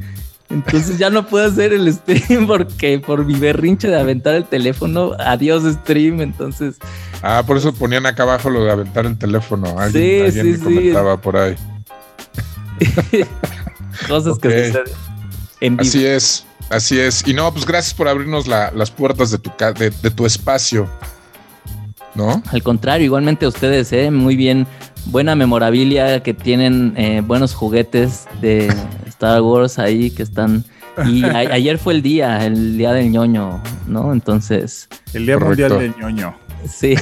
[0.50, 5.12] Entonces ya no puedo hacer el stream porque por mi berrinche de aventar el teléfono,
[5.18, 6.76] adiós stream, entonces...
[7.22, 9.78] Ah, por eso ponían acá abajo lo de aventar el teléfono.
[9.78, 11.56] Alguien, sí, sí, me comentaba por ahí.
[14.08, 14.84] Cosas que suceden.
[15.60, 17.22] En Así es, así es.
[17.26, 20.88] Y no, pues gracias por abrirnos las puertas de tu, de, de tu espacio.
[22.14, 22.42] ¿No?
[22.50, 24.10] Al contrario, igualmente ustedes, ¿eh?
[24.10, 24.66] Muy bien
[25.06, 28.72] buena memorabilia, que tienen eh, buenos juguetes de
[29.06, 30.64] Star Wars ahí que están.
[31.06, 34.12] Y ayer fue el día, el día del ñoño, ¿no?
[34.12, 34.88] Entonces.
[35.14, 36.36] El día mundial del ñoño.
[36.68, 36.94] Sí.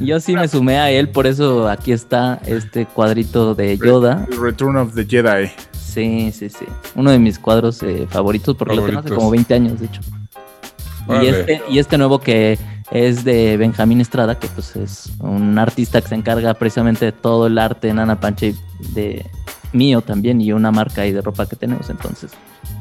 [0.00, 4.26] Yo sí me sumé a él, por eso aquí está este cuadrito de Yoda.
[4.38, 5.50] Return of the Jedi.
[5.72, 6.66] Sí, sí, sí.
[6.94, 10.02] Uno de mis cuadros eh, favoritos, porque lo tengo hace como 20 años, de hecho.
[11.08, 12.58] Y este, y este nuevo que
[12.90, 17.46] es de Benjamín Estrada, que pues es un artista que se encarga precisamente de todo
[17.46, 18.54] el arte en Ana Panche
[18.94, 19.24] de
[19.72, 21.90] mío también y una marca ahí de ropa que tenemos.
[21.90, 22.32] Entonces,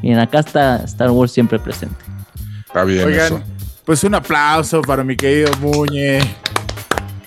[0.01, 1.95] bien, acá está Star Wars siempre presente.
[2.65, 3.05] Está bien.
[3.05, 3.43] Oigan,
[3.85, 6.19] pues un aplauso para mi querido Muñe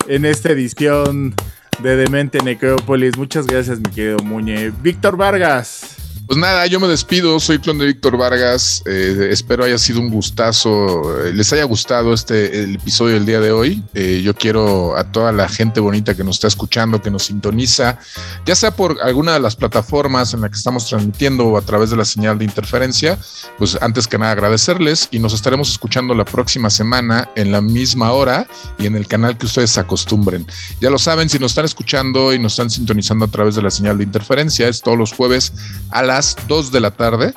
[0.07, 1.33] en esta edición
[1.81, 3.17] de Demente Necrópolis.
[3.17, 4.71] Muchas gracias, mi querido Muñe.
[4.81, 5.98] Víctor Vargas.
[6.29, 10.11] Pues nada, yo me despido, soy clon de Víctor Vargas, eh, espero haya sido un
[10.11, 13.83] gustazo, eh, les haya gustado este episodio del día de hoy.
[13.95, 17.97] Eh, yo quiero a toda la gente bonita que nos está escuchando, que nos sintoniza,
[18.45, 21.89] ya sea por alguna de las plataformas en la que estamos transmitiendo o a través
[21.89, 23.17] de la señal de interferencia,
[23.57, 28.11] pues antes que nada agradecerles y nos estaremos escuchando la próxima semana en la misma
[28.11, 28.45] hora
[28.77, 30.45] y en el canal que ustedes acostumbren.
[30.79, 33.71] Ya lo saben, si nos están escuchando y nos están sintonizando a través de la
[33.71, 35.53] señal de interferencia, es todos los jueves
[35.89, 37.33] a la 2 de la tarde.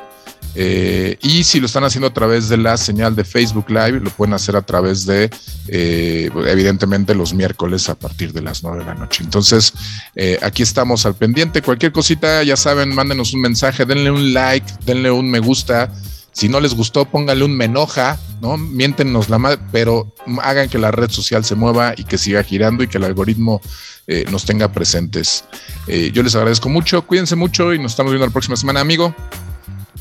[0.55, 4.11] Eh, y si lo están haciendo a través de la señal de Facebook Live, lo
[4.11, 5.31] pueden hacer a través de,
[5.69, 9.23] eh, evidentemente, los miércoles a partir de las 9 de la noche.
[9.25, 9.73] Entonces,
[10.15, 11.63] eh, aquí estamos al pendiente.
[11.63, 15.91] Cualquier cosita, ya saben, mándenos un mensaje, denle un like, denle un me gusta.
[16.33, 18.57] Si no les gustó, pónganle un me enoja, ¿no?
[18.57, 22.83] Miéntenos la madre, pero hagan que la red social se mueva y que siga girando
[22.83, 23.61] y que el algoritmo
[24.07, 25.45] eh, nos tenga presentes.
[25.87, 29.15] Eh, yo les agradezco mucho, cuídense mucho y nos estamos viendo la próxima semana, amigo.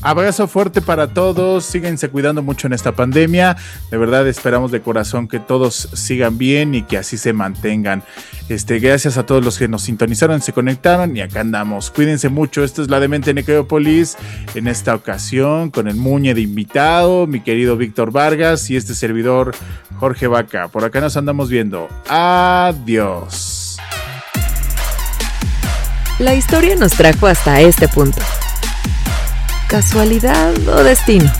[0.02, 3.56] Abrazo fuerte para todos, síguense cuidando mucho en esta pandemia.
[3.90, 8.02] De verdad esperamos de corazón que todos sigan bien y que así se mantengan.
[8.48, 11.90] Este, gracias a todos los que nos sintonizaron, se conectaron y acá andamos.
[11.92, 12.64] Cuídense mucho.
[12.64, 14.16] Esto es la Demente Necrópolis
[14.56, 19.54] en esta ocasión con el Muñe de invitado, mi querido Víctor Vargas y este servidor
[19.98, 20.66] Jorge Vaca.
[20.66, 21.88] Por acá nos andamos viendo.
[22.08, 23.76] Adiós.
[26.18, 28.20] La historia nos trajo hasta este punto.
[29.72, 31.32] ¿Casualidad o destino?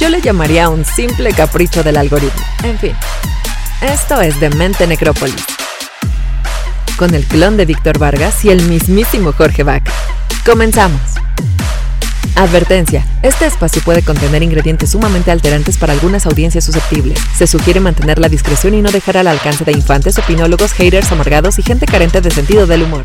[0.00, 2.40] Yo le llamaría un simple capricho del algoritmo.
[2.62, 2.96] En fin,
[3.82, 5.44] esto es Demente Necrópolis.
[6.96, 9.82] Con el clon de Víctor Vargas y el mismísimo Jorge Bach.
[10.46, 10.98] Comenzamos.
[12.36, 13.06] Advertencia.
[13.22, 17.20] Este espacio puede contener ingredientes sumamente alterantes para algunas audiencias susceptibles.
[17.36, 21.58] Se sugiere mantener la discreción y no dejar al alcance de infantes, opinólogos, haters, amargados
[21.58, 23.04] y gente carente de sentido del humor.